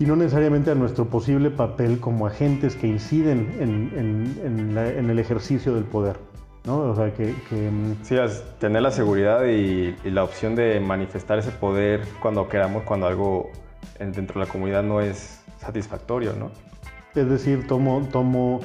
Y 0.00 0.06
no 0.06 0.16
necesariamente 0.16 0.72
a 0.72 0.74
nuestro 0.74 1.04
posible 1.04 1.50
papel 1.50 2.00
como 2.00 2.26
agentes 2.26 2.74
que 2.74 2.88
inciden 2.88 3.48
en 3.60 5.10
el 5.10 5.18
ejercicio 5.20 5.74
del 5.74 5.84
poder. 5.84 6.31
¿No? 6.64 6.78
O 6.90 6.94
sea, 6.94 7.12
que... 7.12 7.34
Mm, 7.50 7.96
sí, 8.02 8.16
tener 8.58 8.82
la 8.82 8.90
seguridad 8.90 9.44
y, 9.44 9.94
la 10.04 10.24
opción 10.24 10.54
de 10.54 10.80
manifestar 10.80 11.38
ese 11.38 11.50
poder 11.50 12.02
cuando 12.20 12.48
queramos, 12.48 12.84
cuando 12.84 13.06
algo 13.06 13.50
dentro 13.98 14.40
de 14.40 14.46
la 14.46 14.52
comunidad 14.52 14.82
no 14.82 15.00
es 15.00 15.42
satisfactorio, 15.58 16.32
¿no? 16.34 16.50
Es 17.14 17.28
decir, 17.28 17.66
tomo, 17.66 18.08
tomo, 18.10 18.60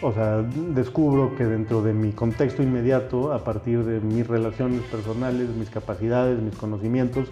o 0.00 0.12
sea, 0.12 0.42
descubro 0.42 1.34
que 1.36 1.44
dentro 1.44 1.82
de 1.82 1.92
mi 1.92 2.12
contexto 2.12 2.62
inmediato, 2.62 3.32
a 3.32 3.42
partir 3.44 3.84
de 3.84 4.00
mis 4.00 4.26
relaciones 4.26 4.82
personales, 4.82 5.48
mis 5.50 5.68
capacidades, 5.68 6.40
mis 6.40 6.56
conocimientos, 6.56 7.28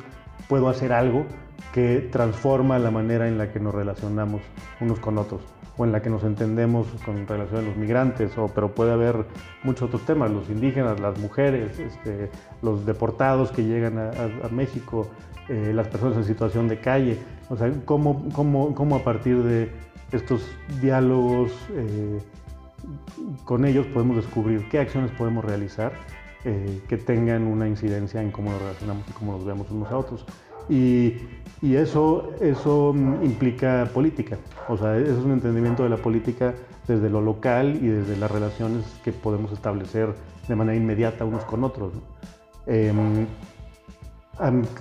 puedo 0.48 0.68
hacer 0.68 0.92
algo 0.92 1.24
que 1.72 2.08
transforma 2.10 2.78
la 2.78 2.90
manera 2.90 3.28
en 3.28 3.38
la 3.38 3.52
que 3.52 3.60
nos 3.60 3.74
relacionamos 3.74 4.42
unos 4.80 4.98
con 4.98 5.18
otros 5.18 5.40
o 5.76 5.84
en 5.84 5.92
la 5.92 6.02
que 6.02 6.10
nos 6.10 6.24
entendemos 6.24 6.86
con 7.04 7.26
relación 7.26 7.60
a 7.60 7.68
los 7.68 7.76
migrantes, 7.76 8.36
o, 8.36 8.48
pero 8.48 8.74
puede 8.74 8.92
haber 8.92 9.26
muchos 9.62 9.88
otros 9.88 10.04
temas, 10.04 10.30
los 10.30 10.48
indígenas, 10.50 11.00
las 11.00 11.18
mujeres, 11.18 11.78
este, 11.78 12.30
los 12.62 12.84
deportados 12.84 13.50
que 13.52 13.64
llegan 13.64 13.98
a, 13.98 14.48
México, 14.50 15.08
eh, 15.48 15.72
las 15.74 15.88
personas 15.88 16.16
en 16.18 16.24
situación 16.24 16.68
de 16.68 16.80
calle, 16.80 17.18
o 17.48 17.56
sea, 17.56 17.72
cómo, 17.84 18.28
cómo, 18.32 18.74
cómo 18.74 18.96
a 18.96 19.04
partir 19.04 19.42
de 19.42 19.70
estos 20.12 20.42
diálogos 20.80 21.52
eh, 21.72 22.18
con 23.44 23.64
ellos 23.64 23.86
podemos 23.86 24.16
descubrir 24.16 24.68
qué 24.68 24.78
acciones 24.78 25.10
podemos 25.12 25.44
realizar 25.44 25.92
eh, 26.44 26.80
que 26.88 26.96
tengan 26.96 27.46
una 27.46 27.68
incidencia 27.68 28.22
en 28.22 28.30
cómo 28.30 28.50
nos 28.50 28.62
relacionamos 28.62 29.04
y 29.08 29.12
cómo 29.12 29.32
nos 29.32 29.44
vemos 29.44 29.70
unos 29.70 29.90
a 29.90 29.98
otros. 29.98 30.24
Y, 30.68 31.16
y 31.62 31.76
eso, 31.76 32.30
eso 32.40 32.92
mm, 32.94 33.24
implica 33.24 33.88
política, 33.92 34.38
o 34.68 34.76
sea, 34.76 34.96
eso 34.96 35.18
es 35.18 35.24
un 35.24 35.32
entendimiento 35.32 35.82
de 35.82 35.90
la 35.90 35.96
política 35.96 36.54
desde 36.88 37.10
lo 37.10 37.20
local 37.20 37.78
y 37.80 37.88
desde 37.88 38.16
las 38.16 38.30
relaciones 38.30 38.84
que 39.04 39.12
podemos 39.12 39.52
establecer 39.52 40.14
de 40.48 40.56
manera 40.56 40.76
inmediata 40.76 41.24
unos 41.24 41.44
con 41.44 41.62
otros. 41.64 41.92
Em, 42.66 43.26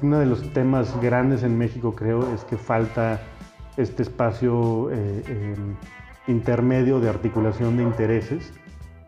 uno 0.01 0.19
de 0.19 0.25
los 0.25 0.53
temas 0.53 0.99
grandes 1.01 1.43
en 1.43 1.57
México 1.57 1.93
creo 1.93 2.33
es 2.33 2.45
que 2.45 2.57
falta 2.57 3.19
este 3.75 4.03
espacio 4.03 4.89
eh, 4.91 5.23
em, 5.27 5.75
intermedio 6.27 6.99
de 7.01 7.09
articulación 7.09 7.75
de 7.75 7.83
intereses 7.83 8.53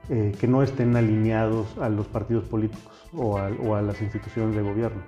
eh, 0.09 0.33
que 0.39 0.47
no 0.47 0.61
estén 0.61 0.95
alineados 0.97 1.77
a 1.77 1.87
los 1.87 2.07
partidos 2.07 2.43
políticos 2.45 2.91
o 3.13 3.37
a 3.75 3.81
las 3.81 4.01
instituciones 4.01 4.55
de 4.55 4.61
gobierno 4.61 5.01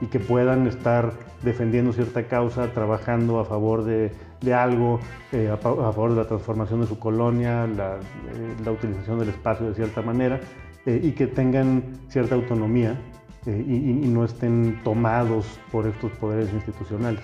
y 0.00 0.06
que 0.06 0.18
puedan 0.18 0.66
estar 0.66 1.12
defendiendo 1.42 1.92
cierta 1.92 2.24
causa, 2.24 2.72
trabajando 2.72 3.38
a 3.38 3.44
favor 3.44 3.84
de, 3.84 4.10
algo, 4.54 5.00
eh, 5.32 5.50
a, 5.52 5.56
favor 5.56 6.10
de 6.10 6.16
la 6.16 6.26
transformación 6.26 6.80
de 6.80 6.86
su 6.86 6.98
colonia, 6.98 7.66
la, 7.66 7.96
eh, 7.96 8.54
la 8.64 8.72
utilización 8.72 9.18
del 9.18 9.30
espacio 9.30 9.68
de 9.68 9.74
cierta 9.74 10.02
manera, 10.02 10.40
eh, 10.86 11.00
y 11.02 11.12
que 11.12 11.26
tengan 11.26 11.82
cierta 12.08 12.34
autonomía 12.34 12.98
y, 13.46 13.50
y, 13.50 14.08
no 14.08 14.24
estén 14.24 14.80
tomados 14.84 15.60
por 15.72 15.86
estos 15.86 16.10
poderes 16.12 16.52
institucionales. 16.52 17.22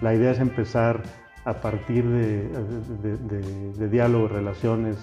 La 0.00 0.14
idea 0.14 0.32
es 0.32 0.38
empezar 0.38 1.02
a 1.46 1.54
partir 1.54 2.06
de, 2.06 2.48
de, 2.48 3.16
de, 3.16 3.72
de 3.72 3.88
diálogo, 3.88 4.28
relaciones 4.28 4.98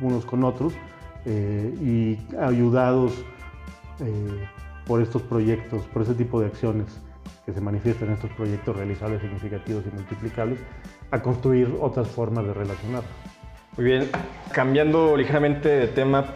unos 0.00 0.24
con 0.24 0.44
otros 0.44 0.74
y 1.26 2.18
ayudados 2.38 3.24
por 4.86 5.02
estos 5.02 5.22
proyectos, 5.22 5.82
por 5.92 6.02
ese 6.02 6.14
tipo 6.14 6.40
de 6.40 6.46
acciones 6.46 6.86
que 7.46 7.52
se 7.52 7.60
manifiestan 7.60 8.08
en 8.08 8.14
estos 8.14 8.30
proyectos 8.32 8.76
realizables, 8.76 9.20
significativos 9.20 9.84
y 9.90 9.94
multiplicables, 9.94 10.58
a 11.10 11.20
construir 11.20 11.76
otras 11.80 12.08
formas 12.08 12.46
de 12.46 12.54
relacionar. 12.54 13.02
Muy 13.76 13.86
bien, 13.86 14.10
cambiando 14.52 15.16
ligeramente 15.16 15.68
de 15.68 15.88
tema, 15.88 16.26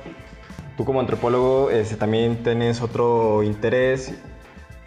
tú 0.76 0.84
como 0.84 1.00
antropólogo 1.00 1.70
este, 1.70 1.96
también 1.96 2.42
tienes 2.42 2.80
otro 2.80 3.42
interés 3.42 4.14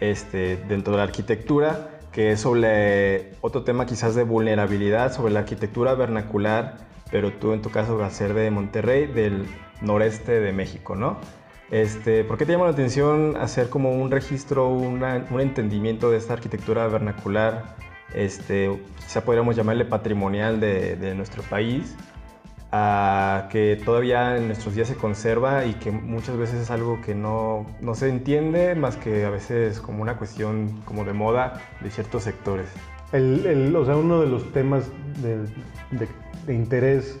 este, 0.00 0.56
dentro 0.68 0.92
de 0.92 0.98
la 0.98 1.04
arquitectura, 1.04 2.00
que 2.12 2.32
es 2.32 2.40
sobre 2.40 3.32
otro 3.40 3.62
tema 3.62 3.86
quizás 3.86 4.14
de 4.14 4.24
vulnerabilidad, 4.24 5.12
sobre 5.12 5.32
la 5.32 5.40
arquitectura 5.40 5.94
vernacular, 5.94 6.78
pero 7.10 7.32
tú 7.32 7.52
en 7.52 7.62
tu 7.62 7.70
caso 7.70 7.96
vas 7.96 8.12
a 8.12 8.16
ser 8.16 8.34
de 8.34 8.50
Monterrey, 8.50 9.06
del 9.06 9.46
noreste 9.80 10.40
de 10.40 10.52
México, 10.52 10.96
¿no? 10.96 11.18
Este, 11.70 12.24
¿Por 12.24 12.36
qué 12.36 12.46
te 12.46 12.52
llama 12.52 12.64
la 12.64 12.72
atención 12.72 13.36
hacer 13.36 13.68
como 13.68 13.92
un 13.92 14.10
registro, 14.10 14.68
un 14.68 15.40
entendimiento 15.40 16.10
de 16.10 16.18
esta 16.18 16.32
arquitectura 16.32 16.86
vernacular? 16.88 17.76
Este, 18.12 18.80
quizá 18.98 19.24
podríamos 19.24 19.54
llamarle 19.54 19.84
patrimonial 19.84 20.58
de, 20.60 21.14
nuestro 21.14 21.42
país. 21.44 21.96
a 22.72 23.48
que 23.50 23.80
todavía 23.84 24.36
en 24.36 24.46
nuestros 24.46 24.76
días 24.76 24.86
se 24.86 24.94
conserva 24.94 25.64
y 25.64 25.74
que 25.74 25.90
muchas 25.90 26.36
veces 26.36 26.60
es 26.60 26.70
algo 26.70 27.00
que 27.00 27.16
no, 27.16 27.66
no 27.80 27.96
se 27.96 28.08
entiende 28.08 28.76
más 28.76 28.96
que 28.96 29.24
a 29.24 29.30
veces 29.30 29.80
como 29.80 30.02
una 30.02 30.16
cuestión 30.16 30.80
como 30.84 31.04
de 31.04 31.12
moda 31.12 31.60
de 31.80 31.90
ciertos 31.90 32.22
sectores. 32.22 32.68
El, 33.12 33.74
o 33.74 33.84
sea, 33.84 33.96
uno 33.96 34.20
de 34.20 34.28
los 34.28 34.52
temas 34.52 34.88
de, 35.20 35.38
de, 36.46 36.54
interés 36.54 37.18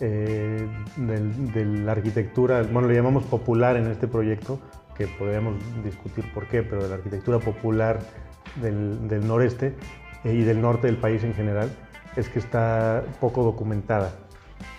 eh, 0.00 0.68
de, 0.96 1.64
la 1.64 1.92
arquitectura, 1.92 2.62
bueno, 2.62 2.88
lo 2.88 2.94
llamamos 2.94 3.24
popular 3.24 3.76
en 3.76 3.86
este 3.86 4.06
proyecto, 4.08 4.58
que 4.96 5.06
podríamos 5.06 5.54
discutir 5.84 6.24
por 6.32 6.46
qué, 6.46 6.62
pero 6.62 6.82
de 6.82 6.88
la 6.88 6.94
arquitectura 6.96 7.38
popular 7.38 8.00
del, 8.62 9.08
del 9.08 9.26
noreste 9.26 9.74
eh, 10.24 10.34
y 10.34 10.42
del 10.42 10.60
norte 10.60 10.86
del 10.86 10.96
país 10.96 11.22
en 11.24 11.34
general, 11.34 11.70
es 12.16 12.28
que 12.28 12.38
está 12.38 13.04
poco 13.20 13.42
documentada. 13.42 14.12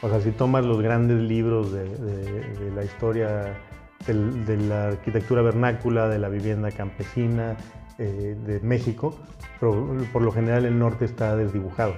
O 0.02 0.10
sea, 0.10 0.22
si 0.22 0.32
tomas 0.32 0.66
los 0.66 0.82
grandes 0.82 1.20
libros 1.20 1.72
de, 1.72 2.72
la 2.76 2.84
historia 2.84 3.58
de 4.06 4.58
la 4.58 4.90
arquitectura 4.90 5.42
vernácula, 5.42 6.08
de 6.08 6.20
la 6.20 6.30
vivienda 6.30 6.72
campesina 6.72 7.58
eh, 7.98 8.38
de 8.46 8.60
México, 8.60 9.16
por, 9.60 10.22
lo 10.22 10.32
general 10.32 10.66
el 10.66 10.78
norte 10.78 11.06
está 11.06 11.36
desdibujado. 11.36 11.96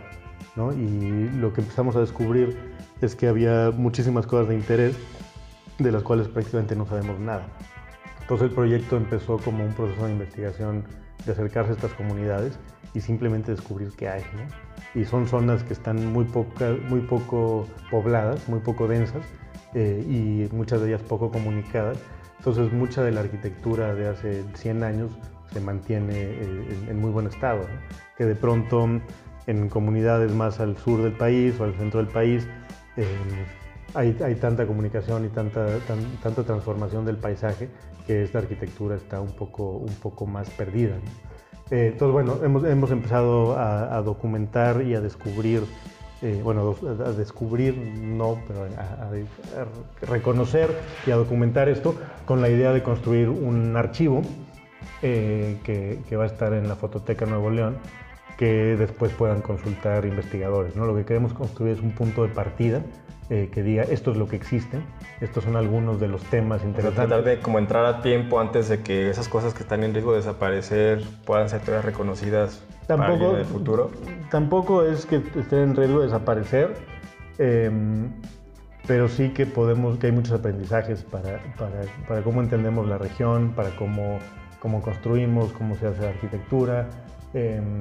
¿no? 0.56 0.74
Y 0.74 1.30
lo 1.38 1.54
que 1.54 1.62
empezamos 1.62 1.96
a 1.96 2.02
descubrir 2.02 2.58
es 3.02 3.16
que 3.16 3.28
había 3.28 3.72
muchísimas 3.72 4.26
cosas 4.26 4.50
de 4.50 4.56
interés 4.56 4.96
de 5.78 5.92
las 5.92 6.04
cuales 6.04 6.28
prácticamente 6.28 6.76
no 6.76 6.86
sabemos 6.86 7.20
nada. 7.20 7.48
Entonces 8.22 8.50
el 8.50 8.54
proyecto 8.54 8.98
empezó 8.98 9.38
como 9.38 9.64
un 9.64 9.74
proceso 9.74 10.06
de 10.06 10.12
investigación 10.12 10.84
de 11.26 11.32
acercarse 11.32 11.72
a 11.72 11.74
estas 11.76 11.94
comunidades 11.94 12.60
y 12.94 13.02
simplemente 13.02 13.52
descubrir 13.52 13.92
qué 13.98 14.10
hay. 14.10 14.24
Y 14.96 15.06
son 15.06 15.28
zonas 15.28 15.64
que 15.64 15.74
están 15.74 16.12
muy, 16.12 16.26
poca, 16.26 16.76
muy 16.90 17.02
poco 17.02 17.68
pobladas, 17.90 18.48
muy 18.48 18.60
poco 18.60 18.88
densas 18.88 19.24
eh, 19.74 20.04
y 20.08 20.54
muchas 20.54 20.82
de 20.82 20.90
ellas 20.90 21.02
poco 21.02 21.32
comunicadas. 21.32 21.98
Entonces 22.40 22.72
mucha 22.72 23.04
de 23.04 23.12
la 23.12 23.22
arquitectura 23.22 23.94
de 23.96 24.10
hace 24.10 24.44
100 24.56 24.84
años 24.84 25.12
se 25.52 25.60
mantiene 25.60 26.14
eh, 26.14 26.86
en, 26.90 27.00
muy 27.00 27.12
buen 27.12 27.28
estado, 27.28 27.62
que 28.18 28.26
de 28.26 28.36
pronto 28.36 28.88
en 29.48 29.70
comunidades 29.70 30.34
más 30.34 30.60
al 30.60 30.78
sur 30.78 31.02
del 31.02 31.14
país 31.14 31.60
o 31.60 31.64
al 31.64 31.74
centro 31.76 32.00
del 32.00 32.12
país 32.12 32.48
hay, 33.94 34.36
tanta 34.36 34.66
comunicación 34.68 35.26
y 35.26 35.30
tanta, 35.30 35.80
transformación 36.46 37.06
del 37.06 37.18
paisaje 37.18 37.70
que 38.06 38.24
esta 38.24 38.40
arquitectura 38.40 38.96
está 38.96 39.22
un 39.22 39.32
poco, 39.32 40.26
más 40.28 40.50
perdida. 40.52 40.96
Eh, 41.72 41.90
entonces, 41.94 42.14
bueno, 42.14 42.40
hemos, 42.44 42.64
hemos 42.64 42.92
empezado 42.92 43.58
a, 43.58 44.02
documentar 44.02 44.82
y 44.82 44.96
a 44.96 45.02
descubrir, 45.02 45.64
eh, 46.22 46.42
bueno, 46.44 46.76
a 47.06 47.12
descubrir, 47.12 47.78
no, 47.78 48.40
pero 48.48 48.66
a, 48.78 49.10
reconocer 50.08 50.76
y 51.06 51.12
a 51.12 51.16
documentar 51.16 51.70
esto 51.70 51.96
con 52.26 52.42
la 52.42 52.50
idea 52.50 52.72
de 52.74 52.84
construir 52.84 53.30
un 53.30 53.76
archivo 53.78 54.22
eh, 55.02 55.58
que, 55.64 56.00
que, 56.08 56.16
va 56.16 56.24
a 56.24 56.28
estar 56.28 56.54
en 56.54 56.68
la 56.68 56.76
Fototeca 56.76 57.26
Nuevo 57.26 57.50
León, 57.50 57.78
que 58.39 58.78
después 58.78 59.12
puedan 59.12 59.41
consultar 59.41 60.06
investigadores. 60.06 60.73
¿no? 60.73 60.86
Lo 60.86 60.95
que 60.95 61.04
queremos 61.04 61.34
construir 61.34 61.73
es 61.73 61.82
un 61.82 61.91
punto 61.91 62.23
de 62.23 62.30
partida 62.30 62.82
eh, 63.30 63.49
que 63.52 63.62
diga 63.62 63.84
esto 63.84 64.12
es 64.12 64.17
lo 64.17 64.30
que 64.30 64.38
existe, 64.38 64.80
estos 65.19 65.43
son 65.43 65.58
algunos 65.58 65.99
de 65.99 66.08
los 66.08 66.23
temas 66.23 66.63
interesantes. 66.63 67.06
tratar 67.10 67.25
de 67.25 67.39
como 67.41 67.60
entrar 67.60 67.86
a 67.86 68.02
tiempo 68.02 68.39
antes 68.39 68.69
de 68.69 68.80
que 68.80 69.10
esas 69.10 69.28
cosas 69.28 69.54
que 69.54 69.63
están 69.63 69.84
en 69.84 69.93
riesgo 69.93 70.13
de 70.13 70.19
desaparecer 70.19 71.04
puedan 71.25 71.49
ser 71.49 71.60
todas 71.60 71.84
reconocidas 71.84 72.63
tampoco, 72.88 73.32
en 73.32 73.39
el 73.39 73.45
futuro. 73.45 73.91
Tampoco 74.32 74.84
es 74.84 75.06
que 75.06 75.17
estén 75.17 75.60
en 75.60 75.75
riesgo 75.75 75.99
de 75.99 76.06
desaparecer, 76.06 76.75
em, 77.39 78.10
pero 78.88 79.10
sí 79.10 79.32
que 79.32 79.45
podemos, 79.45 79.97
que 79.97 80.08
hay 80.08 80.13
muchos 80.13 80.32
aprendizajes 80.32 81.04
para, 81.04 81.41
para, 81.58 81.82
para 82.08 82.21
cómo 82.21 82.41
entendemos 82.41 82.88
la 82.88 82.97
región, 82.97 83.52
para 83.54 83.75
cómo, 83.75 84.17
cómo 84.62 84.82
construimos, 84.82 85.52
cómo 85.52 85.75
se 85.75 85.88
hace 85.88 86.04
la 86.04 86.10
arquitectura. 86.12 86.88
Em, 87.34 87.78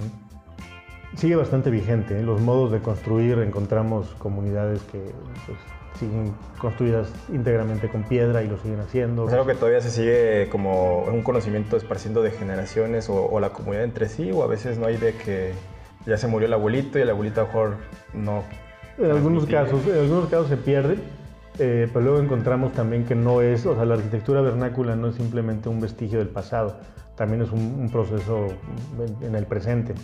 sigue 1.16 1.36
bastante 1.36 1.70
vigente. 1.70 2.14
En 2.14 2.20
¿eh? 2.20 2.22
los 2.24 2.40
modos 2.40 2.70
de 2.72 2.80
construir 2.80 3.38
encontramos 3.38 4.08
comunidades 4.18 4.82
que 4.82 4.98
pues, 5.46 5.58
siguen 5.98 6.32
construidas 6.58 7.12
íntegramente 7.32 7.88
con 7.88 8.04
piedra 8.04 8.42
y 8.42 8.48
lo 8.48 8.58
siguen 8.58 8.80
haciendo. 8.80 9.26
Es 9.26 9.32
algo 9.32 9.46
que 9.46 9.54
todavía 9.54 9.80
se 9.80 9.90
sigue 9.90 10.48
como 10.50 11.04
un 11.04 11.22
conocimiento 11.22 11.76
esparciendo 11.76 12.22
de 12.22 12.30
generaciones 12.30 13.08
o, 13.08 13.38
la 13.40 13.50
comunidad 13.50 13.84
entre 13.84 14.08
sí, 14.08 14.30
o 14.32 14.42
a 14.42 14.46
veces 14.46 14.78
no 14.78 14.86
hay 14.86 14.96
de 14.96 15.14
que 15.14 15.52
ya 16.06 16.16
se 16.16 16.28
murió 16.28 16.46
el 16.46 16.52
abuelito 16.52 16.98
y 16.98 17.02
el 17.02 17.10
abuelito 17.10 17.40
a 17.40 17.44
lo 17.44 17.48
mejor 17.48 17.76
no. 18.14 18.44
En 18.98 19.10
algunos 19.10 19.46
casos, 19.46 19.86
en 19.86 19.98
algunos 19.98 20.28
casos 20.28 20.48
se 20.48 20.56
pierde, 20.56 20.98
eh, 21.58 21.88
pero 21.92 22.04
luego 22.04 22.20
encontramos 22.20 22.72
también 22.72 23.04
que 23.04 23.14
no 23.14 23.42
es, 23.42 23.64
o 23.66 23.74
sea, 23.74 23.84
la 23.84 23.94
arquitectura 23.94 24.40
vernácula 24.40 24.96
no 24.96 25.08
es 25.08 25.16
simplemente 25.16 25.68
un 25.68 25.80
vestigio 25.80 26.18
del 26.18 26.28
pasado, 26.28 26.76
también 27.16 27.42
es 27.42 27.50
un, 27.50 27.88
proceso 27.90 28.46
en 29.20 29.34
el 29.34 29.46
presente. 29.46 29.94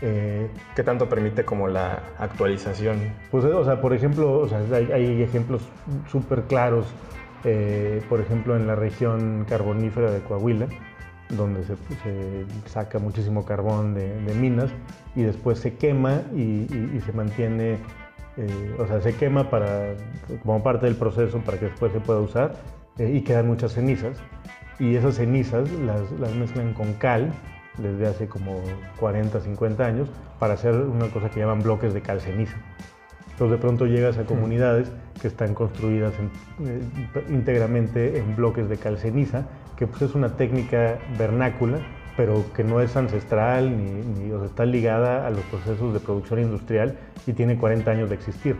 Eh, 0.00 0.48
¿Qué 0.76 0.84
tanto 0.84 1.08
permite 1.08 1.44
como 1.44 1.66
la 1.66 2.02
actualización? 2.18 3.12
Pues, 3.30 3.44
o 3.44 3.64
sea, 3.64 3.80
por 3.80 3.92
ejemplo, 3.92 4.40
o 4.40 4.48
sea, 4.48 4.60
hay, 4.72 5.22
ejemplos 5.22 5.62
súper 6.10 6.42
claros, 6.42 6.86
eh, 7.44 8.02
por 8.08 8.20
ejemplo, 8.20 8.56
en 8.56 8.66
la 8.66 8.76
región 8.76 9.44
carbonífera 9.48 10.10
de 10.10 10.20
Coahuila, 10.20 10.66
donde 11.30 11.64
se, 11.64 11.76
saca 12.66 12.98
muchísimo 12.98 13.44
carbón 13.44 13.94
de, 13.94 14.34
minas 14.34 14.70
y 15.16 15.22
después 15.22 15.58
se 15.58 15.74
quema 15.74 16.22
y, 16.34 16.66
se 17.04 17.12
mantiene, 17.12 17.78
eh, 18.36 18.76
o 18.78 18.86
sea, 18.86 19.00
se 19.00 19.14
quema 19.14 19.50
para, 19.50 19.94
como 20.42 20.62
parte 20.62 20.86
del 20.86 20.94
proceso 20.94 21.40
para 21.40 21.58
que 21.58 21.66
después 21.66 21.92
se 21.92 22.00
pueda 22.00 22.20
usar 22.20 22.54
y 22.98 23.20
quedan 23.22 23.48
muchas 23.48 23.72
cenizas. 23.72 24.16
Y 24.78 24.94
esas 24.94 25.16
cenizas 25.16 25.68
las, 25.72 26.08
las 26.12 26.32
mezclan 26.36 26.72
con 26.72 26.92
cal 26.94 27.32
desde 27.78 28.06
hace 28.06 28.28
como 28.28 28.60
40, 28.98 29.40
50 29.40 29.84
años 29.84 30.08
para 30.38 30.54
hacer 30.54 30.74
una 30.74 31.08
cosa 31.08 31.30
que 31.30 31.40
llaman 31.40 31.62
bloques 31.62 31.94
de 31.94 32.02
calceniza. 32.02 32.56
Entonces 33.30 33.58
de 33.58 33.58
pronto 33.58 33.86
llegas 33.86 34.18
a 34.18 34.24
comunidades 34.24 34.90
que 35.20 35.28
están 35.28 35.54
construidas 35.54 36.12
eh, 36.60 36.80
íntegramente 37.28 38.18
en 38.18 38.34
bloques 38.34 38.68
de 38.68 38.76
calceniza, 38.78 39.46
que 39.76 39.86
pues 39.86 40.02
es 40.02 40.14
una 40.16 40.36
técnica 40.36 40.98
vernácula, 41.16 41.78
pero 42.16 42.44
que 42.52 42.64
no 42.64 42.80
es 42.80 42.96
ancestral 42.96 43.76
ni, 43.76 44.32
o 44.32 44.44
está 44.44 44.66
ligada 44.66 45.24
a 45.24 45.30
los 45.30 45.42
procesos 45.42 45.94
de 45.94 46.00
producción 46.00 46.40
industrial 46.40 46.98
y 47.28 47.32
tiene 47.32 47.56
40 47.56 47.88
años 47.88 48.08
de 48.08 48.16
existir. 48.16 48.56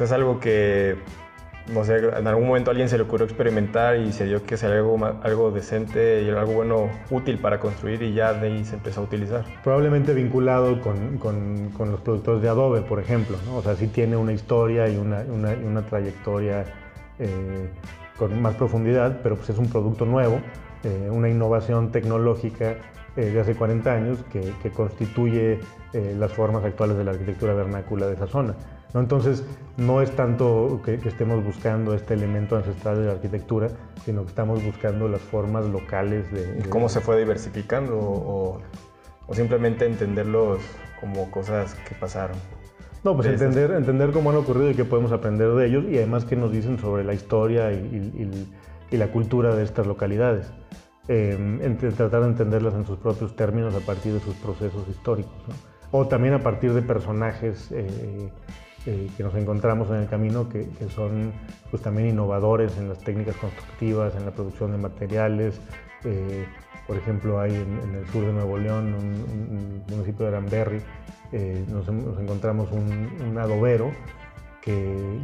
O 0.00 0.02
es 0.02 0.12
algo 0.12 0.40
que 0.40 0.96
no 1.68 1.84
sé, 1.84 1.98
en 1.98 2.26
algún 2.26 2.48
momento 2.48 2.70
a 2.70 2.72
alguien 2.72 2.88
se 2.88 2.96
le 2.96 3.04
ocurrió 3.04 3.24
experimentar 3.24 3.96
y 3.96 4.12
se 4.12 4.24
dio 4.24 4.42
que 4.44 4.56
sea 4.56 4.70
algo, 4.70 4.98
algo 5.22 5.50
decente 5.52 6.22
y 6.22 6.30
algo 6.30 6.52
bueno, 6.52 6.90
útil 7.10 7.38
para 7.38 7.60
construir 7.60 8.02
y 8.02 8.14
ya 8.14 8.32
de 8.32 8.48
ahí 8.48 8.64
se 8.64 8.74
empezó 8.74 9.00
a 9.00 9.04
utilizar. 9.04 9.44
Probablemente 9.62 10.12
vinculado 10.12 10.80
con, 10.80 11.18
con, 11.18 11.70
con 11.70 11.92
los 11.92 12.00
productores 12.00 12.42
de 12.42 12.48
Adobe, 12.48 12.82
por 12.82 12.98
ejemplo, 12.98 13.36
¿no? 13.46 13.56
O 13.56 13.62
sea, 13.62 13.76
sí 13.76 13.86
tiene 13.86 14.16
una 14.16 14.32
historia 14.32 14.88
y 14.88 14.96
una, 14.96 15.20
una, 15.20 15.50
una 15.50 15.82
trayectoria 15.86 16.64
eh, 17.18 17.68
con 18.18 18.40
más 18.42 18.56
profundidad, 18.56 19.20
pero 19.22 19.36
pues 19.36 19.50
es 19.50 19.58
un 19.58 19.68
producto 19.68 20.04
nuevo, 20.04 20.40
eh, 20.82 21.08
una 21.10 21.28
innovación 21.28 21.92
tecnológica 21.92 22.76
eh, 23.16 23.26
de 23.26 23.40
hace 23.40 23.54
40 23.54 23.92
años 23.92 24.18
que, 24.32 24.52
que 24.62 24.70
constituye 24.70 25.60
las 25.92 26.32
formas 26.32 26.64
actuales 26.64 26.96
de 26.96 27.04
la 27.04 27.10
arquitectura 27.10 27.52
vernácula 27.52 28.06
de 28.06 28.14
esa 28.14 28.26
zona. 28.26 28.54
Entonces, 28.94 29.44
no 29.76 30.02
es 30.02 30.10
tanto 30.14 30.80
que, 30.84 30.94
estemos 30.94 31.42
buscando 31.42 31.94
este 31.94 32.14
elemento 32.14 32.56
ancestral 32.56 32.98
de 32.98 33.06
la 33.06 33.12
arquitectura, 33.12 33.68
sino 34.04 34.22
que 34.22 34.28
estamos 34.28 34.62
buscando 34.62 35.08
las 35.08 35.20
formas 35.22 35.64
locales 35.66 36.30
de... 36.30 36.68
¿Cómo 36.68 36.88
se 36.88 37.00
fue 37.00 37.18
diversificando 37.18 37.98
o, 37.98 38.60
simplemente 39.32 39.86
entenderlos 39.86 40.60
como 41.00 41.30
cosas 41.30 41.74
que 41.88 41.94
pasaron? 41.94 42.36
No, 43.02 43.16
pues 43.16 43.28
entender, 43.28 43.72
entender 43.72 44.12
cómo 44.12 44.30
han 44.30 44.36
ocurrido 44.36 44.70
y 44.70 44.74
qué 44.74 44.84
podemos 44.84 45.10
aprender 45.10 45.48
de 45.54 45.66
ellos 45.66 45.84
y 45.90 45.96
además 45.96 46.24
qué 46.24 46.36
nos 46.36 46.52
dicen 46.52 46.78
sobre 46.78 47.02
la 47.02 47.14
historia 47.14 47.72
y, 47.72 48.48
la 48.90 49.10
cultura 49.10 49.54
de 49.56 49.64
estas 49.64 49.86
localidades. 49.86 50.52
Eh, 51.08 51.76
tratar 51.96 52.20
de 52.20 52.28
entenderlas 52.28 52.74
en 52.74 52.84
sus 52.84 52.98
propios 52.98 53.34
términos 53.34 53.74
a 53.74 53.80
partir 53.80 54.12
de 54.12 54.20
sus 54.20 54.34
procesos 54.34 54.86
históricos. 54.86 55.32
O 55.90 56.06
también 56.06 56.34
a 56.34 56.42
partir 56.42 56.74
de 56.74 56.82
personajes 56.82 57.72
eh, 57.72 58.30
eh, 58.84 59.08
que 59.16 59.22
nos 59.22 59.34
encontramos 59.36 59.88
en 59.90 59.96
el 59.96 60.08
camino 60.08 60.48
que, 60.48 60.66
son 60.94 61.32
pues, 61.70 61.82
también 61.82 62.08
innovadores 62.08 62.76
en 62.78 62.88
las 62.88 62.98
técnicas 62.98 63.36
constructivas, 63.36 64.14
en 64.16 64.24
la 64.24 64.32
producción 64.32 64.72
de 64.72 64.78
materiales. 64.78 65.60
Eh, 66.04 66.46
por 66.86 66.96
ejemplo, 66.96 67.40
hay 67.40 67.54
en, 67.54 67.94
el 67.94 68.06
sur 68.08 68.26
de 68.26 68.32
Nuevo 68.32 68.58
León, 68.58 68.94
un, 68.94 69.84
municipio 69.88 70.26
de 70.26 70.36
Aranberry, 70.36 70.80
eh, 71.30 71.64
nos, 71.70 71.88
encontramos 71.88 72.70
un, 72.72 73.38
adobero 73.38 73.92
que, 74.60 75.20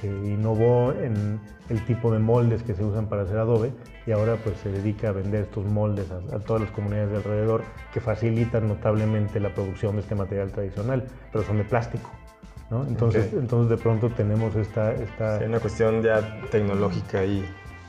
que, 0.00 0.06
innovó 0.06 0.92
en 0.92 1.40
el 1.68 1.84
tipo 1.86 2.12
de 2.12 2.18
moldes 2.18 2.62
que 2.62 2.74
se 2.74 2.84
usan 2.84 3.06
para 3.06 3.22
hacer 3.22 3.38
adobe 3.38 3.72
y 4.06 4.12
ahora 4.12 4.36
pues 4.42 4.58
se 4.58 4.70
dedica 4.70 5.08
a 5.08 5.12
vender 5.12 5.42
estos 5.42 5.64
moldes 5.64 6.10
a, 6.10 6.40
todas 6.40 6.62
las 6.62 6.70
comunidades 6.72 7.10
de 7.10 7.16
alrededor 7.18 7.62
que 7.94 8.00
facilitan 8.00 8.68
notablemente 8.68 9.38
la 9.38 9.54
producción 9.54 9.94
de 9.94 10.02
este 10.02 10.14
material 10.14 10.50
tradicional, 10.50 11.06
pero 11.32 11.44
son 11.44 11.58
de 11.58 11.64
plástico. 11.64 12.10
¿No? 12.70 12.86
Entonces, 12.86 13.32
entonces 13.32 13.70
de 13.70 13.76
pronto 13.76 14.10
tenemos 14.10 14.54
esta... 14.56 14.92
esta 14.92 15.38
sí, 15.38 15.44
una 15.44 15.60
cuestión 15.60 16.02
ya 16.02 16.40
tecnológica. 16.50 17.24
Y, 17.24 17.44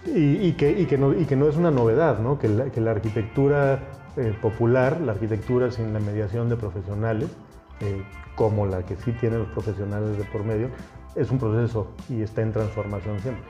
y, 0.05 0.53
que, 0.53 0.71
y, 0.71 0.85
que 0.85 0.97
no, 0.97 1.13
y 1.13 1.25
que 1.25 1.35
no 1.35 1.47
es 1.47 1.55
una 1.55 1.69
novedad, 1.69 2.19
¿no? 2.19 2.39
que, 2.39 2.49
la, 2.49 2.71
que 2.71 2.81
la 2.81 2.91
arquitectura 2.91 3.79
eh, 4.17 4.35
popular, 4.41 4.99
la 4.99 5.13
arquitectura 5.13 5.71
sin 5.71 5.93
la 5.93 5.99
mediación 5.99 6.49
de 6.49 6.57
profesionales, 6.57 7.29
eh, 7.81 8.03
como 8.35 8.65
la 8.65 8.83
que 8.83 8.95
sí 8.95 9.11
tienen 9.13 9.39
los 9.39 9.49
profesionales 9.49 10.17
de 10.17 10.23
por 10.25 10.43
medio, 10.43 10.69
es 11.15 11.29
un 11.29 11.37
proceso 11.37 11.91
y 12.09 12.21
está 12.21 12.41
en 12.41 12.51
transformación 12.51 13.19
siempre. 13.19 13.43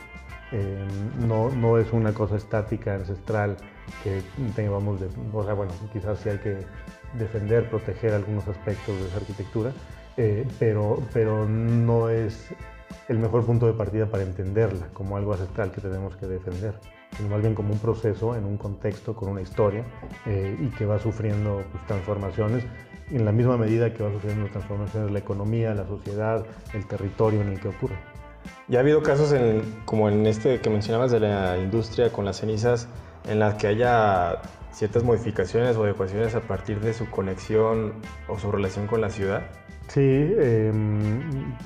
Eh, 0.52 0.86
no, 1.26 1.50
no, 1.50 1.78
es 1.78 1.94
una 1.94 2.14
cosa 2.14 2.36
estática, 2.36 2.96
ancestral, 2.96 3.56
que 4.04 4.22
tengamos, 4.56 5.00
de, 5.00 5.08
o 5.32 5.44
sea, 5.46 5.54
bueno, 5.54 5.72
quizás 5.94 6.20
sí 6.20 6.30
hay 6.30 6.40
que 6.40 6.58
defender, 7.18 7.70
proteger 7.70 8.14
algunos 8.14 8.48
aspectos 8.48 9.00
de 9.00 9.08
esa 9.08 9.18
arquitectura, 9.18 9.72
eh, 10.24 10.46
pero, 10.60 11.02
pero 11.12 11.50
no 11.50 12.08
es 12.10 12.50
el 13.08 13.18
mejor 13.18 13.44
punto 13.44 13.66
de 13.66 13.74
partida 13.74 14.06
para 14.06 14.22
entenderla 14.22 14.88
como 14.94 15.18
algo 15.18 15.34
ancestral 15.34 15.72
que 15.72 15.82
tenemos 15.82 16.16
que 16.16 16.28
defender, 16.28 16.76
sino 17.18 17.30
más 17.30 17.42
bien 17.42 17.56
como 17.56 17.74
un 17.74 17.80
proceso 17.80 18.36
en 18.36 18.46
un 18.46 18.56
contexto, 18.56 19.16
con 19.16 19.30
una 19.30 19.42
historia, 19.42 19.84
eh, 20.28 20.56
y 20.60 20.68
que 20.78 20.86
va 20.86 21.00
sufriendo 21.00 21.64
pues, 21.72 21.88
transformaciones 21.88 22.64
en 23.10 23.26
la 23.26 23.32
misma 23.32 23.58
medida 23.58 23.92
que 23.92 24.04
va 24.04 24.12
sufriendo 24.12 24.48
transformaciones 24.52 25.12
la 25.12 25.18
economía, 25.18 25.74
la 25.74 25.88
sociedad, 25.88 26.46
el 26.76 26.86
territorio 26.86 27.42
en 27.42 27.50
el 27.50 27.60
que 27.60 27.70
ocurre. 27.70 27.96
Ya 28.68 28.78
ha 28.78 28.82
habido 28.82 29.02
casos 29.02 29.34
en, 29.34 29.64
como 29.86 30.08
en 30.08 30.28
este 30.28 30.62
que 30.62 30.70
mencionabas 30.70 31.10
de 31.10 31.20
la 31.20 31.58
industria 31.58 32.12
con 32.12 32.26
las 32.26 32.38
cenizas, 32.38 32.88
en 33.28 33.40
las 33.40 33.56
que 33.56 33.66
haya 33.66 34.40
ciertas 34.72 35.04
modificaciones 35.04 35.76
o 35.78 35.84
adecuaciones 35.84 36.36
a 36.36 36.42
partir 36.42 36.80
de 36.80 36.94
su 36.94 37.10
conexión 37.10 37.94
o 38.28 38.38
su 38.38 38.52
relación 38.52 38.86
con 38.86 39.02
la 39.02 39.10
ciudad. 39.10 39.50
Sí, 39.94 40.00
eh, 40.02 40.72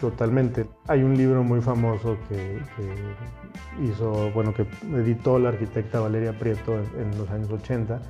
totalmente. 0.02 0.66
Hay 0.88 1.04
un 1.04 1.16
libro 1.16 1.44
muy 1.44 1.62
famoso 1.62 2.18
que, 2.28 2.60
hizo, 3.84 4.32
bueno, 4.32 4.52
que 4.52 4.66
editó 4.96 5.38
la 5.38 5.50
arquitecta 5.50 6.00
Valeria 6.00 6.34
Prieto 6.34 6.74
en, 6.74 7.16
los 7.20 7.30
años 7.30 7.52
80, 7.52 8.02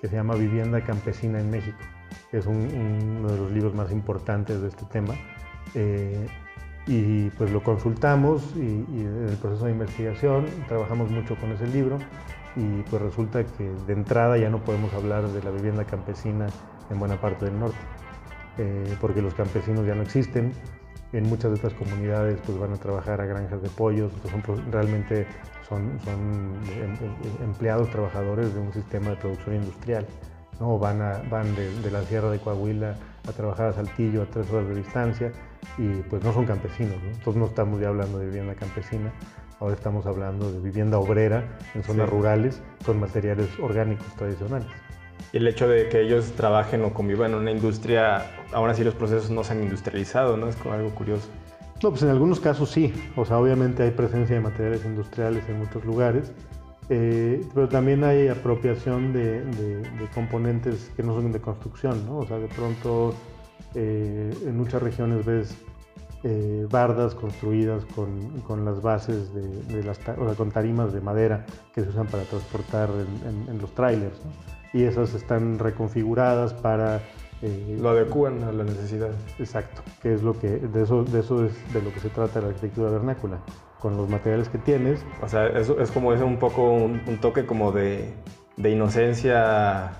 que 0.00 0.08
se 0.08 0.16
llama 0.16 0.36
Vivienda 0.36 0.80
Campesina 0.80 1.38
en 1.38 1.50
México. 1.50 1.76
Es 2.32 2.46
un, 2.46 2.56
uno 3.18 3.30
de 3.30 3.36
los 3.36 3.50
libros 3.50 3.74
más 3.74 3.92
importantes 3.92 4.62
de 4.62 4.68
este 4.68 4.86
tema. 4.86 5.14
Eh, 5.74 6.26
y 6.86 7.28
pues 7.36 7.50
lo 7.50 7.62
consultamos 7.62 8.42
y, 8.56 8.60
en 8.60 9.26
el 9.28 9.36
proceso 9.36 9.66
de 9.66 9.72
investigación 9.72 10.46
trabajamos 10.66 11.10
mucho 11.10 11.36
con 11.36 11.52
ese 11.52 11.66
libro 11.66 11.98
y 12.56 12.80
pues 12.88 13.02
resulta 13.02 13.44
que 13.44 13.70
de 13.86 13.92
entrada 13.92 14.38
ya 14.38 14.48
no 14.48 14.64
podemos 14.64 14.94
hablar 14.94 15.28
de 15.28 15.42
la 15.42 15.50
vivienda 15.50 15.84
campesina 15.84 16.46
en 16.88 16.98
buena 16.98 17.20
parte 17.20 17.44
del 17.44 17.60
norte, 17.60 17.76
eh, 18.58 18.96
porque 19.00 19.22
los 19.22 19.34
campesinos 19.34 19.86
ya 19.86 19.94
no 19.94 20.02
existen. 20.02 20.52
En 21.12 21.24
muchas 21.24 21.50
de 21.50 21.56
estas 21.56 21.72
comunidades 21.72 22.38
pues 22.44 22.58
van 22.58 22.72
a 22.72 22.76
trabajar 22.76 23.20
a 23.20 23.24
granjas 23.24 23.62
de 23.62 23.70
pollos, 23.70 24.12
son, 24.30 24.42
realmente 24.70 25.26
son, 25.66 25.98
son 26.04 26.54
em, 26.68 26.92
em, 26.92 27.44
empleados, 27.44 27.88
trabajadores 27.90 28.52
de 28.52 28.60
un 28.60 28.72
sistema 28.72 29.10
de 29.10 29.16
producción 29.16 29.56
industrial. 29.56 30.06
¿no? 30.60 30.78
Van, 30.78 31.00
a, 31.00 31.22
van 31.30 31.54
de, 31.54 31.80
de, 31.80 31.90
la 31.90 32.02
sierra 32.02 32.30
de 32.30 32.38
Coahuila 32.40 32.96
a 33.26 33.32
trabajar 33.32 33.68
a 33.68 33.72
Saltillo 33.72 34.22
a 34.22 34.26
tres 34.26 34.50
horas 34.50 34.68
de 34.68 34.74
distancia 34.74 35.32
y 35.78 35.88
pues 36.10 36.22
no 36.24 36.32
son 36.32 36.44
campesinos. 36.44 36.96
¿no? 37.02 37.08
Entonces 37.08 37.36
no 37.36 37.46
estamos 37.46 37.80
ya 37.80 37.88
hablando 37.88 38.18
de 38.18 38.26
vivienda 38.26 38.54
campesina, 38.54 39.12
ahora 39.60 39.74
estamos 39.74 40.04
hablando 40.06 40.50
de 40.52 40.60
vivienda 40.60 40.98
obrera 40.98 41.58
en 41.74 41.82
zonas 41.82 42.08
sí. 42.08 42.14
rurales 42.14 42.62
con 42.84 43.00
materiales 43.00 43.48
orgánicos 43.60 44.06
tradicionales. 44.16 44.68
El 45.32 45.46
hecho 45.46 45.68
de 45.68 45.88
que 45.88 46.00
ellos 46.00 46.32
trabajen 46.32 46.84
o 46.84 46.94
convivan 46.94 47.32
en 47.32 47.38
una 47.38 47.50
industria, 47.50 48.26
aún 48.52 48.70
así 48.70 48.82
los 48.82 48.94
procesos 48.94 49.30
no 49.30 49.44
se 49.44 49.52
han 49.52 49.62
industrializado, 49.62 50.36
¿no? 50.36 50.48
Es 50.48 50.56
como 50.56 50.74
algo 50.74 50.90
curioso. 50.90 51.28
No, 51.82 51.90
pues 51.90 52.02
en 52.02 52.08
algunos 52.08 52.40
casos 52.40 52.70
sí. 52.70 52.92
O 53.16 53.24
sea, 53.24 53.38
obviamente 53.38 53.82
hay 53.82 53.90
presencia 53.92 54.34
de 54.34 54.40
materiales 54.40 54.84
industriales 54.84 55.48
en 55.48 55.58
muchos 55.60 55.84
lugares, 55.84 56.32
eh, 56.88 57.46
pero 57.54 57.68
también 57.68 58.02
hay 58.02 58.28
apropiación 58.28 59.12
de, 59.12 59.82
componentes 60.14 60.90
que 60.96 61.02
no 61.02 61.14
son 61.14 61.30
de 61.30 61.40
construcción, 61.40 62.04
¿no? 62.06 62.18
O 62.18 62.26
sea, 62.26 62.38
de 62.38 62.48
pronto 62.48 63.14
eh, 63.74 64.34
en 64.44 64.56
muchas 64.56 64.82
regiones 64.82 65.24
ves 65.24 65.54
eh, 66.24 66.66
bardas 66.68 67.14
construidas 67.14 67.84
con, 67.94 68.40
con 68.40 68.64
las 68.64 68.82
bases 68.82 69.32
de, 69.32 69.84
las, 69.84 70.00
o 70.00 70.24
sea, 70.24 70.34
con 70.34 70.50
tarimas 70.50 70.92
de 70.92 71.00
madera 71.00 71.46
que 71.72 71.82
se 71.82 71.90
usan 71.90 72.08
para 72.08 72.24
transportar 72.24 72.90
en 72.90 73.58
los 73.60 73.72
trailers, 73.72 74.18
¿no? 74.24 74.57
Y 74.72 74.84
esas 74.84 75.14
están 75.14 75.58
reconfiguradas 75.58 76.52
para 76.54 77.00
eh, 77.40 77.76
lo 77.80 77.90
adecúan 77.90 78.42
a 78.44 78.52
la 78.52 78.64
necesidad. 78.64 79.10
Exacto, 79.38 79.82
que 80.02 80.14
es 80.14 80.22
lo 80.22 80.38
que 80.38 80.48
de 80.48 80.82
eso 80.82 81.04
de 81.04 81.20
eso 81.20 81.44
es 81.44 81.72
de 81.72 81.82
lo 81.82 81.92
que 81.92 82.00
se 82.00 82.10
trata 82.10 82.40
la 82.40 82.48
arquitectura 82.48 82.90
vernácula, 82.90 83.38
con 83.78 83.96
los 83.96 84.08
materiales 84.08 84.48
que 84.48 84.58
tienes. 84.58 85.04
O 85.22 85.28
sea, 85.28 85.46
eso 85.46 85.80
es 85.80 85.90
como 85.90 86.12
es 86.12 86.20
un 86.20 86.38
poco 86.38 86.70
un, 86.72 87.00
un 87.06 87.18
toque 87.18 87.46
como 87.46 87.72
de, 87.72 88.12
de 88.56 88.70
inocencia 88.70 89.92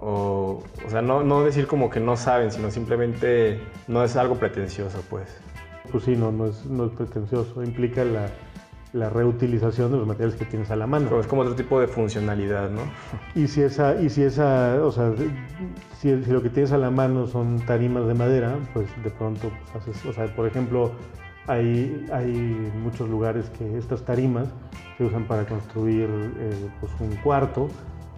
o, 0.00 0.62
o 0.86 0.90
sea, 0.90 1.02
no, 1.02 1.22
no 1.22 1.44
decir 1.44 1.66
como 1.66 1.90
que 1.90 2.00
no 2.00 2.16
saben, 2.16 2.50
sino 2.50 2.70
simplemente 2.70 3.60
no 3.88 4.04
es 4.04 4.16
algo 4.16 4.36
pretencioso, 4.36 5.02
pues. 5.10 5.26
Pues 5.90 6.04
sí, 6.04 6.16
no, 6.16 6.30
no 6.30 6.46
es, 6.46 6.66
no 6.66 6.86
es 6.86 6.92
pretencioso, 6.92 7.62
implica 7.62 8.04
la, 8.04 8.28
la 8.92 9.10
reutilización 9.10 9.92
de 9.92 9.98
los 9.98 10.06
materiales 10.06 10.38
que 10.38 10.44
tienes 10.44 10.70
a 10.70 10.76
la 10.76 10.86
mano. 10.86 11.06
Pero 11.08 11.20
es 11.20 11.26
como 11.26 11.42
otro 11.42 11.54
tipo 11.54 11.80
de 11.80 11.88
funcionalidad, 11.88 12.70
¿no? 12.70 12.82
Y 13.34 13.48
si 13.48 13.62
esa, 13.62 14.00
y 14.00 14.08
si 14.08 14.22
esa, 14.22 14.78
o 14.82 14.90
sea, 14.90 15.12
si, 15.98 16.22
si 16.22 16.30
lo 16.30 16.42
que 16.42 16.50
tienes 16.50 16.72
a 16.72 16.78
la 16.78 16.90
mano 16.90 17.26
son 17.26 17.60
tarimas 17.60 18.06
de 18.06 18.14
madera, 18.14 18.56
pues 18.72 18.86
de 19.02 19.10
pronto 19.10 19.50
pues 19.50 19.76
haces, 19.76 20.06
o 20.06 20.12
sea, 20.12 20.26
por 20.34 20.46
ejemplo, 20.46 20.92
hay, 21.46 22.06
hay 22.12 22.70
muchos 22.82 23.08
lugares 23.08 23.50
que 23.50 23.78
estas 23.78 24.02
tarimas 24.02 24.48
se 24.96 25.04
usan 25.04 25.24
para 25.24 25.44
construir 25.46 26.08
eh, 26.38 26.68
pues 26.80 26.92
un 27.00 27.14
cuarto, 27.16 27.68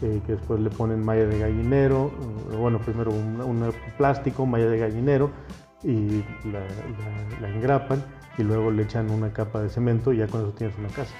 eh, 0.02 0.20
que 0.26 0.32
después 0.32 0.60
le 0.60 0.70
ponen 0.70 1.04
malla 1.04 1.26
de 1.26 1.38
gallinero, 1.38 2.10
bueno, 2.58 2.78
primero 2.78 3.10
un, 3.10 3.40
un, 3.40 3.72
plástico, 3.98 4.46
malla 4.46 4.68
de 4.68 4.78
gallinero, 4.78 5.30
y 5.82 6.22
la, 6.44 6.60
la, 6.60 7.40
la 7.40 7.48
engrapan 7.48 8.02
y 8.40 8.44
luego 8.44 8.70
le 8.70 8.82
echan 8.82 9.10
una 9.10 9.32
capa 9.32 9.60
de 9.60 9.68
cemento 9.68 10.12
y 10.12 10.18
ya 10.18 10.26
con 10.26 10.42
eso 10.42 10.52
tienes 10.52 10.76
una 10.78 10.88
casa. 10.88 11.14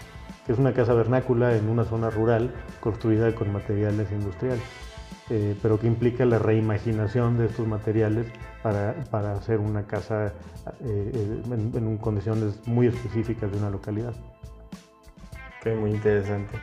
Que 0.46 0.52
es 0.52 0.58
una 0.58 0.72
casa 0.72 0.94
vernácula 0.94 1.56
en 1.56 1.68
una 1.68 1.84
zona 1.84 2.10
rural 2.10 2.52
construida 2.80 3.34
con 3.34 3.52
materiales 3.52 4.10
industriales, 4.10 4.62
eh, 5.28 5.54
pero 5.62 5.78
que 5.78 5.86
implica 5.86 6.24
la 6.24 6.38
reimaginación 6.38 7.38
de 7.38 7.46
estos 7.46 7.66
materiales 7.66 8.26
para, 8.62 8.94
para 9.10 9.34
hacer 9.34 9.58
una 9.58 9.86
casa 9.86 10.32
eh, 10.84 11.42
en, 11.50 11.72
en, 11.74 11.98
condiciones 11.98 12.66
muy 12.66 12.86
específicas 12.86 13.50
de 13.52 13.58
una 13.58 13.70
localidad. 13.70 14.14
Ok, 15.60 15.74
muy 15.78 15.90
interesante. 15.90 16.58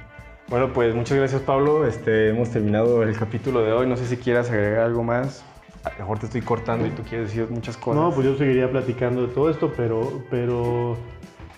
Bueno, 0.50 0.74
pues 0.74 0.96
muchas 0.96 1.18
gracias 1.18 1.42
Pablo. 1.42 1.86
Este, 1.86 2.30
hemos 2.30 2.50
terminado 2.50 3.04
el 3.04 3.16
capítulo 3.16 3.62
de 3.62 3.74
hoy. 3.74 3.88
No 3.88 3.96
sé 3.96 4.06
si 4.06 4.18
quieras 4.18 4.50
agregar 4.50 4.86
algo 4.86 5.04
más 5.04 5.44
a 5.88 5.94
lo 5.94 6.00
mejor 6.00 6.20
te 6.20 6.26
estoy 6.26 6.42
cortando 6.42 6.86
y 6.86 6.92
tú 6.92 7.04
quieres 7.04 7.30
decir 7.30 7.50
muchas 7.50 7.78
cosas. 7.78 8.02
No, 8.02 8.12
pues 8.12 8.26
yo 8.26 8.36
seguiría 8.36 8.70
platicando 8.70 9.28
de 9.28 9.34
todo 9.34 9.50
esto, 9.50 9.72
pero, 9.76 10.24
pero 10.30 10.98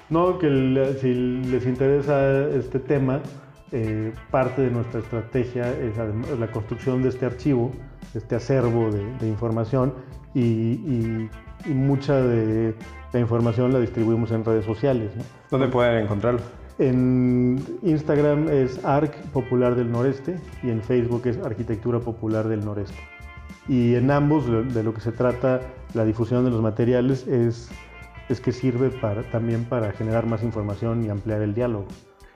no, 0.10 0.38
que 0.38 0.98
si 1.02 1.14
les 1.14 1.66
interesa 1.66 2.48
este 2.50 2.80
tema, 2.80 3.22
eh, 3.72 4.14
parte 4.32 4.64
de 4.64 4.72
nuestra 4.72 5.00
estrategia 5.00 5.70
es 5.72 5.94
la 6.40 6.48
construcción 6.52 7.04
de 7.04 7.10
este 7.10 7.26
archivo, 7.26 7.72
este 8.14 8.36
acervo 8.36 8.92
de, 8.92 9.04
de 9.18 9.28
información 9.28 9.94
y, 10.34 10.42
y, 10.42 11.30
y, 11.66 11.74
mucha 11.74 12.16
de 12.16 12.74
la 13.14 13.20
información 13.20 13.74
la 13.74 13.80
distribuimos 13.80 14.32
en 14.32 14.44
redes 14.44 14.66
sociales. 14.66 15.12
¿no? 15.16 15.24
¿Dónde 15.52 15.68
pueden 15.68 16.04
encontrarlo? 16.04 16.42
En 16.80 17.62
Instagram 17.84 18.48
es 18.48 18.84
ARC 18.86 19.14
Popular 19.34 19.76
del 19.76 19.92
Noreste 19.92 20.40
y 20.64 20.70
en 20.70 20.82
Facebook 20.82 21.24
es 21.26 21.38
Arquitectura 21.38 22.00
Popular 22.00 22.48
del 22.48 22.64
Noreste 22.64 23.19
y 23.70 23.96
en 23.96 24.10
ambos 24.10 24.48
de 24.74 24.84
lo 24.84 24.94
que 24.96 25.00
se 25.00 25.12
trata 25.12 25.62
la 25.94 26.04
difusión 26.04 26.44
de 26.44 26.50
los 26.50 26.62
materiales 26.62 27.28
es, 27.28 27.70
es 28.28 28.42
que 28.42 28.52
sirve 28.52 28.90
también 29.32 29.64
para 29.66 29.92
generar 29.92 30.26
más 30.26 30.44
información 30.44 31.06
y 31.06 31.10
ampliar 31.10 31.42
el 31.44 31.54
diálogo. 31.54 31.86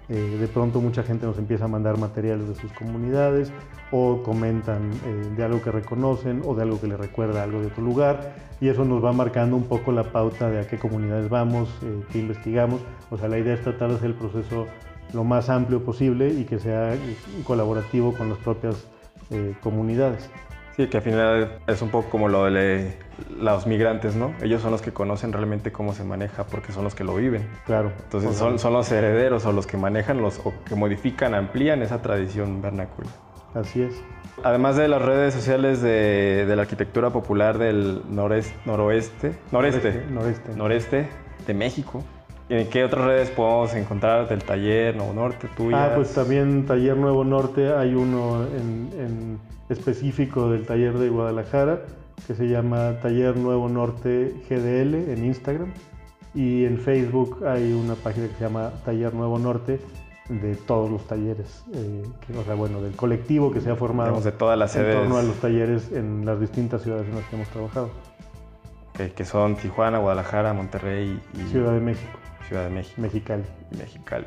Eh, 0.10 0.38
de 0.39 0.48
pronto 0.48 0.80
mucha 0.80 1.02
gente 1.02 1.26
nos 1.26 1.38
empieza 1.38 1.65
a 1.65 1.67
mandar 1.67 1.98
materiales 1.98 2.48
de 2.48 2.56
sus 2.56 2.72
comunidades 2.74 3.52
o 3.91 4.22
comentan 4.22 4.91
eh, 5.06 5.34
de 5.36 5.43
algo 5.43 5.62
que 5.62 5.72
reconocen 5.72 6.41
o 6.46 6.54
de 6.54 6.62
algo 6.62 6.80
que 6.80 6.88
les 6.88 7.00
recuerda 7.00 7.41
algo 7.41 7.62
de 7.62 7.67
otro 7.67 7.84
lugar 7.84 8.36
y 8.60 8.67
eso 8.67 8.84
nos 8.84 9.04
va 9.04 9.13
marcando 9.13 9.56
un 9.56 9.63
poco 9.63 9.92
la 9.92 10.04
pauta 10.04 10.50
de 10.50 10.60
a 10.60 10.67
qué 10.67 10.77
comunidades 10.77 11.29
vamos, 11.29 11.69
eh, 11.84 12.04
qué 12.12 12.19
investigamos. 12.19 12.81
O 13.10 13.17
sea, 13.17 13.27
la 13.27 13.40
idea 13.40 13.56
es 13.56 13.62
tratar 13.62 13.90
de 13.90 13.96
hacer 13.96 14.10
el 14.10 14.15
proceso 14.15 14.67
lo 15.13 15.23
más 15.23 15.50
amplio 15.50 15.84
posible 15.84 16.29
y 16.29 16.44
que 16.44 16.60
sea 16.60 16.96
colaborativo 17.44 18.13
con 18.13 18.29
las 18.29 18.38
propias 18.40 18.88
comunidades. 19.62 20.29
Sí, 20.76 20.88
que 20.88 20.98
al 20.98 21.04
final 21.04 21.60
es 21.67 21.82
un 21.82 21.90
poco 21.90 22.10
como 22.10 22.28
lo 22.30 22.46
de 22.46 22.98
los 23.40 23.67
migrantes, 23.67 24.15
¿no? 24.15 24.34
Ellos 24.42 24.62
son 24.62 24.71
los 24.71 24.82
que 24.82 24.92
conocen 24.92 25.32
realmente 25.32 25.71
cómo 25.71 25.94
se 25.94 26.04
maneja 26.04 26.46
porque 26.46 26.71
son 26.71 26.84
los 26.84 26.96
que 26.96 27.04
lo 27.04 27.15
viven. 27.15 27.48
Claro. 27.65 27.92
Entonces 28.04 28.36
son, 28.36 28.58
son 28.58 28.74
los 28.74 28.92
herederos 28.92 29.46
o 29.46 29.52
los 29.52 29.67
que 29.67 29.78
manejan 29.78 30.21
los, 30.21 30.40
o 30.44 30.54
que 30.65 30.74
modifican, 30.76 31.36
amplían 31.36 31.84
esa 31.84 32.02
tradición 32.02 32.62
vernácula. 32.62 33.08
Así 33.54 33.84
es. 33.84 34.02
Además 34.44 34.76
de 34.76 34.88
las 34.88 35.02
redes 35.02 35.36
sociales 35.36 35.82
de, 35.82 36.46
de 36.48 36.56
la 36.56 36.63
arquitectura 36.63 37.12
popular 37.12 37.60
del 37.60 38.02
noreste, 38.10 38.56
noroeste, 38.65 39.36
noreste, 39.52 40.06
Noreste. 40.10 40.56
noreste 40.56 41.08
de 41.46 41.54
México. 41.54 42.04
¿En 42.50 42.69
qué 42.69 42.83
otras 42.83 43.06
redes 43.06 43.29
podemos 43.29 43.73
encontrar 43.73 44.27
del 44.27 44.44
taller 44.44 44.96
Nuevo 44.96 45.13
Norte, 45.13 45.48
tuya? 45.56 45.85
Ah, 45.85 45.96
pues 45.96 46.13
también 46.13 46.65
Taller 46.65 46.98
Nuevo 46.98 47.23
Norte, 47.23 47.73
hay 47.73 47.96
uno 47.96 48.44
en, 48.44 48.89
en 49.00 49.39
específico 49.69 50.50
del 50.50 50.65
taller 50.65 50.98
de 50.98 51.10
Guadalajara 51.10 51.81
que 52.27 52.35
se 52.35 52.48
llama 52.48 53.00
Taller 53.02 53.35
Nuevo 53.37 53.69
Norte 53.69 54.33
GDL 54.50 55.12
en 55.12 55.25
Instagram 55.25 55.73
y 56.33 56.65
en 56.65 56.77
Facebook 56.79 57.46
hay 57.46 57.73
una 57.73 57.96
página 57.96 58.27
que 58.27 58.33
se 58.35 58.44
llama 58.44 58.71
Taller 58.85 59.13
Nuevo 59.13 59.39
Norte 59.39 59.79
de 60.29 60.56
todos 60.56 60.89
los 60.89 61.06
talleres, 61.06 61.65
eh, 61.73 62.04
que, 62.25 62.37
o 62.37 62.44
sea, 62.44 62.56
bueno, 62.56 62.81
del 62.81 62.96
colectivo 62.96 63.52
que 63.52 63.60
se 63.60 63.69
ha 63.69 63.75
formado 63.75 64.10
Digamos, 64.10 64.23
de 64.23 64.31
todas 64.31 64.58
las 64.58 64.73
en 64.75 64.83
sedes 64.83 64.96
torno 64.96 65.17
a 65.17 65.23
los 65.23 65.35
talleres 65.35 65.91
en 65.91 66.25
las 66.25 66.39
distintas 66.39 66.81
ciudades 66.81 67.08
en 67.10 67.15
las 67.15 67.25
que 67.25 67.35
hemos 67.35 67.50
trabajado. 67.50 67.89
que 68.94 69.25
son 69.25 69.56
Tijuana, 69.56 69.98
Guadalajara, 69.98 70.54
Monterrey 70.54 71.19
y 71.33 71.52
Ciudad 71.52 71.73
de 71.73 71.81
México, 71.81 72.19
Ciudad 72.54 72.69
de 72.69 72.75
México 72.75 73.01
Mexicali. 73.01 73.43
y 73.71 73.77
Mexicali. 73.77 74.25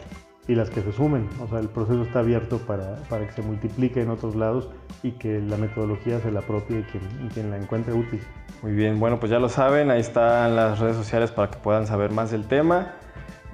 y 0.49 0.57
las 0.57 0.69
que 0.69 0.81
se 0.81 0.91
sumen. 0.91 1.29
O 1.41 1.47
sea, 1.47 1.61
el 1.61 1.69
proceso 1.69 2.03
está 2.03 2.19
abierto 2.19 2.59
para, 2.59 2.97
para 3.09 3.25
que 3.25 3.33
se 3.33 3.43
multiplique 3.43 4.03
en 4.03 4.11
otros 4.11 4.35
lados 4.35 4.69
y 5.05 5.13
que 5.13 5.41
la 5.41 5.57
metodología 5.57 6.19
se 6.19 6.33
la 6.33 6.41
apropie 6.41 6.85
quien, 6.91 7.29
quien 7.33 7.51
la 7.51 7.57
encuentre 7.57 7.93
útil. 7.93 8.21
Muy 8.63 8.73
bien, 8.73 8.99
bueno, 8.99 9.21
pues 9.21 9.31
ya 9.31 9.39
lo 9.39 9.49
saben, 9.49 9.93
ahí 9.93 10.01
están 10.01 10.57
las 10.57 10.81
redes 10.81 10.97
sociales 10.97 11.31
para 11.31 11.53
que 11.53 11.59
puedan 11.59 11.87
saber 11.87 12.11
más 12.11 12.33
del 12.33 12.49
tema. 12.49 12.95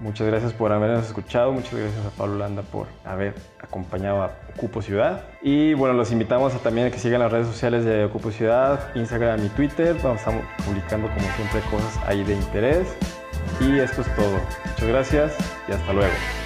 Muchas 0.01 0.27
gracias 0.27 0.55
por 0.55 0.73
habernos 0.73 1.07
escuchado, 1.07 1.53
muchas 1.53 1.75
gracias 1.75 2.07
a 2.07 2.11
Pablo 2.11 2.39
Landa 2.39 2.63
por 2.63 2.87
haber 3.05 3.35
acompañado 3.61 4.23
a 4.23 4.33
Ocupo 4.57 4.81
Ciudad. 4.81 5.25
Y 5.43 5.75
bueno, 5.75 5.95
los 5.95 6.11
invitamos 6.13 6.55
a 6.55 6.59
también 6.59 6.87
a 6.87 6.91
que 6.91 6.99
sigan 6.99 7.21
las 7.21 7.31
redes 7.31 7.47
sociales 7.47 7.85
de 7.85 8.07
Ocupo 8.07 8.31
Ciudad, 8.31 8.95
Instagram 8.97 9.45
y 9.45 9.49
Twitter. 9.51 9.97
A 10.05 10.15
estar 10.15 10.35
publicando 10.67 11.09
como 11.09 11.29
siempre 11.37 11.61
cosas 11.71 12.01
ahí 12.07 12.25
de 12.25 12.35
interés. 12.35 12.97
Y 13.61 13.79
esto 13.79 14.03
es 14.03 14.15
todo. 14.17 14.41
Muchas 14.67 14.89
gracias 14.89 15.33
y 15.69 15.73
hasta 15.73 15.93
luego. 15.93 16.42